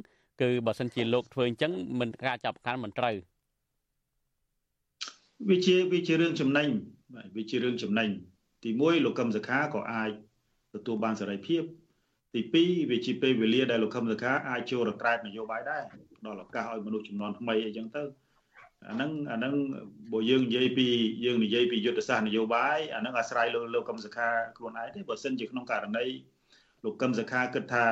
[0.42, 3.16] គឺបើសិនជាលោកធ្វើអញ្ចឹងមិនការចាប់កាន់មិនត្រូវ
[5.50, 6.68] វាជាវាជារឿងចំណេញ
[7.36, 8.08] វាជារឿងចំណេញ
[8.64, 10.10] ទី1លោកកឹមសខាក៏អាច
[10.74, 11.62] ទទួលបានសេរីភាព
[12.34, 15.82] ទី2វាជាពេលវេលាដែលលោកខឹមសខាអាចចូលរត្រែតនយោបាយដែរ
[16.26, 18.02] ដល់ឱកាសឲ្យមនុស្សចំនួនថ្មីអីចឹងទៅ
[18.88, 19.54] អាហ្នឹងអាហ្នឹង
[20.12, 20.86] បើយើងនិយាយពី
[21.24, 26.06] យើងនិយាយពីយុទ្ធសាស្ត្រនយោបាយអាហ្នឹងអាស្រ័យលើលោកកឹមសខាខ្លួនឯងទេបើសិនជាក្នុងករណី
[26.84, 27.86] លោកកឹមសខាគិតថា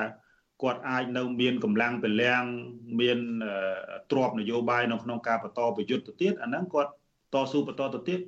[0.62, 2.45] គាត់អាចនៅមានកម្លាំងពលំ
[3.01, 3.18] មាន
[4.11, 6.91] ទ្របនយោបាយនៅក្នុងការបន្តប្រយុទ្ធទៅទៀតអាហ្នឹងគាត់
[7.34, 8.20] តស៊ូបន្តទៅទៀត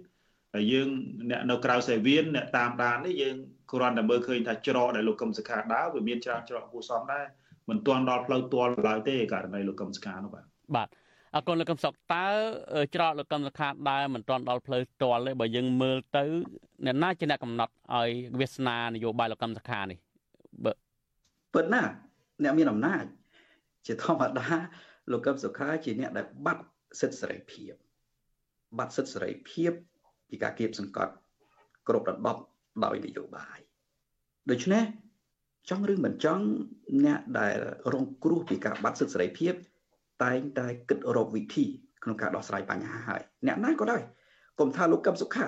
[0.55, 0.89] ហើយយើង
[1.31, 3.37] អ្នកនៅក្រៅសេវៀនអ្នកតាមដាននេះយើង
[3.73, 7.25] គ្រាន់តែមើលឃើញថាច្រកដែលលោកកឹមសុខាដើរវាមានច្រើនច្រកគួរសមដែរ
[7.69, 10.45] មិនទាន់ដល់ផ្លូវទាល់ឡើយទេករណីលោកកឹមសុខានោះបាទ
[10.77, 10.89] បាទ
[11.35, 12.27] អរគុណលោកកឹមសុខតើ
[12.95, 16.25] ច្រកលោកកឹមសុខាដើរមិនទាន់ដល់ផ្លូវទាល់ទេបើយើងមើលទៅ
[16.85, 18.11] អ្នកណាជាអ្នកកំណត់ឲ្យ
[18.41, 19.99] វាសនានយោបាយលោកកឹមសុខានេះ
[20.65, 20.73] បើ
[21.55, 21.83] ពិតណា
[22.43, 23.05] អ្នកមានអំណាច
[23.87, 24.49] ជាធម្មតា
[25.13, 26.65] លោកកឹមសុខាជាអ្នកដែលបាត់
[27.01, 27.73] សិទ្ធិសេរីភាព
[28.79, 29.73] បាត់សិទ្ធិសេរីភាព
[30.29, 31.13] ពីការគៀបសង្កត់
[31.89, 32.37] គ្រប់របប
[32.85, 33.59] ដោយនយោបាយ
[34.51, 34.85] ដូច្នេះ
[35.71, 36.45] ចង់ឬមិនចង់
[37.05, 37.57] អ្នកដែល
[37.93, 39.55] រងគ្រោះពីការបាត់សិទ្ធិសេរីភាព
[40.25, 41.67] តែងតែគិតរកវិធី
[42.05, 44.03] ក្នុងការដោះស្រាយបញ្ហាហើយអ្នកណាក៏ដោយ
[44.61, 45.47] កុំថាលោកកឹមសុខា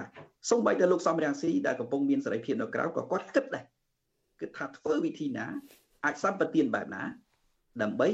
[0.50, 3.64] សូម្បីតែលោកសំរាំងស៊ីដែលកំពុងមានសេរីភាពនៅក្រៅក៏គាត់គិតដែរ
[4.40, 5.46] គិតថាធ្វើវិធីណា
[6.04, 7.02] អាចសម្បទានបែបណា
[7.82, 8.08] ដើម្បី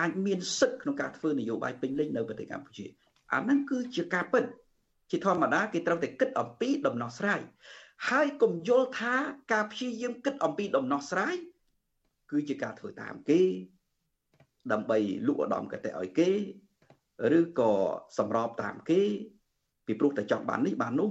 [0.00, 2.86] អាចមានសិទ្ធិក្នុងការធ្វើនយោបាយពេញលេញនៅប្រទេសកម្ពុជា
[3.34, 4.44] អាហ្នឹងគឺជាការពិត
[5.10, 7.40] ជាធម្មតាគេត្រូវតែគិតអំពីដំណោះស្រាយ
[8.08, 9.14] ហើយកុំយល់ថា
[9.52, 11.36] ការព្យាយាមគិតអំពីដំណោះស្រាយ
[12.30, 13.40] គឺជាការធ្វើតាមគេ
[14.72, 16.30] ដើម្បីលក់ឧត្តមកតេឲ្យគេ
[17.38, 17.72] ឬក៏
[18.18, 19.02] សម្របតាមគេ
[19.86, 21.08] ពីព្រោះតែចង់បាននេះបាននោះ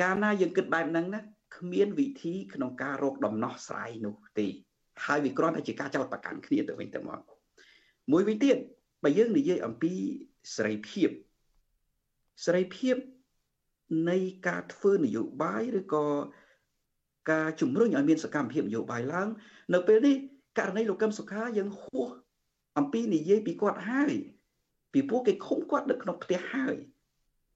[0.00, 1.20] កាលណាយើងគិតបែបហ្នឹងណា
[1.56, 4.46] គ្មានវិធីក្នុងការរកដំណោះស្រាយនោះទេ
[5.04, 7.20] ហើយវាគ្រាន់តែជាការចោទប្រកាន់គ្នាទៅវិញទៅមក
[8.12, 8.56] មួយវិញទៀត
[9.04, 9.92] បើយើងនិយាយអំពី
[10.56, 11.08] សេរីភាព
[12.44, 12.96] សេរីភាព
[14.10, 14.18] នៃ
[14.48, 16.06] ការធ្វើនយោបាយឬក៏
[17.32, 19.28] ការជំរុញឲ្យមានសកម្មភាពនយោបាយឡើង
[19.74, 20.16] នៅពេលនេះ
[20.58, 22.08] ករណីលោកកឹមសុខាយើងហួស
[22.78, 24.14] អំពីនិយាយពីគាត់ហើយ
[24.92, 26.76] ពីព្រោះគេឃុំគាត់នៅក្នុងផ្ទះហើយ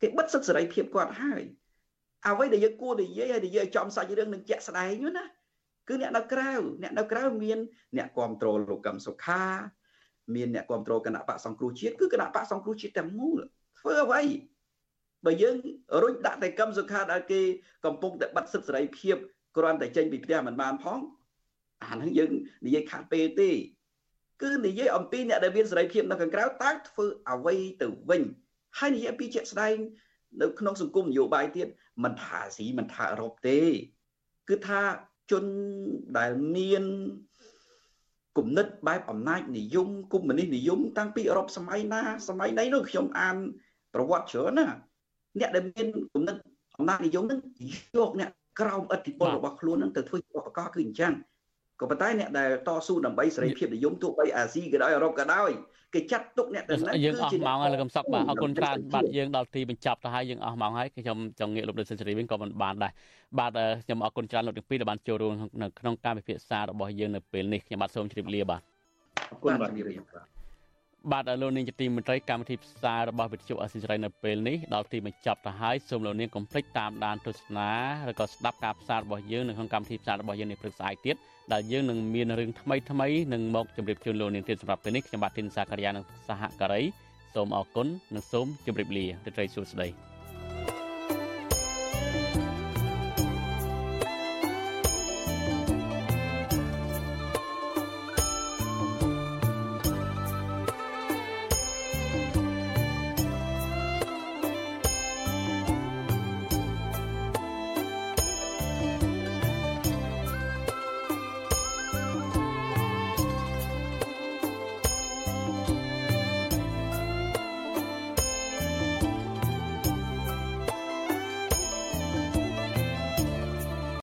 [0.01, 1.43] គេបិទសិទ្ធិសេរីភាពគាត់ហើយ
[2.27, 5.25] អ្វីដែលយើងគួរនិយាយហើយនិយាយចំសាច់រឿងនឹងជាក់ស្ដែងណា
[5.89, 6.51] គឺអ្នកនៅក្រៅ
[6.83, 7.59] អ្នកនៅក្រៅមាន
[7.97, 9.45] អ្នកគ្រប់គ្រងលោកកឹមសុខា
[10.35, 13.41] មានអ្នកគ្រប់គ្រងគណៈបកសង្គ្រោះជាតិគឺគណៈបកសង្គ្រោះជាតិទាំងមូល
[13.81, 14.23] ធ្វើអ្វី
[15.25, 15.57] បើយើង
[16.03, 17.41] រុញដាក់តែកឹមសុខាដែលគេ
[17.85, 19.17] កំពុងតែបាត់សិទ្ធិសេរីភាព
[19.57, 21.01] គ្រាន់តែចេញពីផ្ទះមិនបានផង
[21.83, 22.31] អាហ្នឹងយើង
[22.67, 23.51] និយាយខាត់ពេលទេ
[24.43, 28.22] គឺនិយាយអំពីអ្នកដែលមានសេរីភាពនៅខាងក្រៅតើធ្វើអ្វីទៅវិញ
[28.78, 29.76] ហើយនិយាយពីជាក់ស្ដែង
[30.41, 31.68] នៅក្នុងសង្គមនយោបាយទៀត
[32.05, 33.59] មិនថាស៊ីមិនថាអឺរ៉ុបទេ
[34.49, 34.80] គឺថា
[35.30, 35.45] ជន
[36.18, 36.84] ដែលមាន
[38.39, 43.37] គំនិតបែបអំណាចនិយមកុម្មុយនីសនិយមតាំងពីអឺរ៉ុបសម័យណាសម័យណីនោះខ្ញុំអាន
[43.95, 44.66] ប្រវត្តិច្រើនណា
[45.41, 46.37] អ្នកដែលមានគំនិត
[46.76, 47.41] អំណាចនិយមនឹង
[47.97, 48.30] យកអ្នក
[48.61, 51.12] ក្រោមឥទ្ធិពលរបស់ខ្លួននឹងទៅធ្វើជាឧបករណ៍គឺអញ្ចឹង
[51.81, 55.51] ក៏ប៉ុន្តែអ្នកដែលតស៊ូដើម្បីសេរីភាពនិយមទោះបីអាស៊ីក៏ដោយអឺរ៉ុបក៏ដោយ
[55.95, 62.93] គេចាត់ទុកអ្នកទាំងហ្នឹងយើងអស់ម៉ោងហើយលោកកំសក់បាទអរគុណច្រើនបាទយើងដល់ទីបញ្ចប់ទៅហើយយើងអស់ម៉ោងហើយខ្ញុំចង់ងាកលោកដូចសេនស៊ូរីវិញក៏មិនបានដែរ
[63.39, 63.51] បាទ
[63.85, 68.61] ខ្ញុំអរគុណច្រើនលោកទាំងពីរដែលបានចូលរួមនៅក្នុងការពិភាក្សារបស់យើងនៅពេលនេះខ្ញុំបាទសូមជម្រាបលាបាទ
[69.31, 70.36] អរគុណបាទជម្រាបលា
[71.13, 77.71] បាទលោកនាងជាទីមន្ត្រីកម្មវិធីផ្សាយរបស់វិទ្យុអស៊ីសេរីនៅពេលនេះដល់ទីបញ្ចប់ទៅហើយសូមលោកនាងកុំភ្លេចតាមដានទស្សនា
[78.11, 81.17] ឬក៏ស្ដាប់ការផ្សាយរបស់យើងនៅក្នុងកម្មវិធីផ្សាយរបស់យើងនេះព្រឹកស្អែកទៀត
[81.53, 86.83] ដែលយើងនឹងមានរឿងថ្មីថ្មីនឹងមកជម្រាបជូនលោកនាងទៀតសម្រាប់ពេលនេះខ្ញុំបាទធីនសាករិយានិងសហការី
[87.35, 90.16] សូមអរគុណនិងសូមជម្រាបលារីត្រីសួស្តី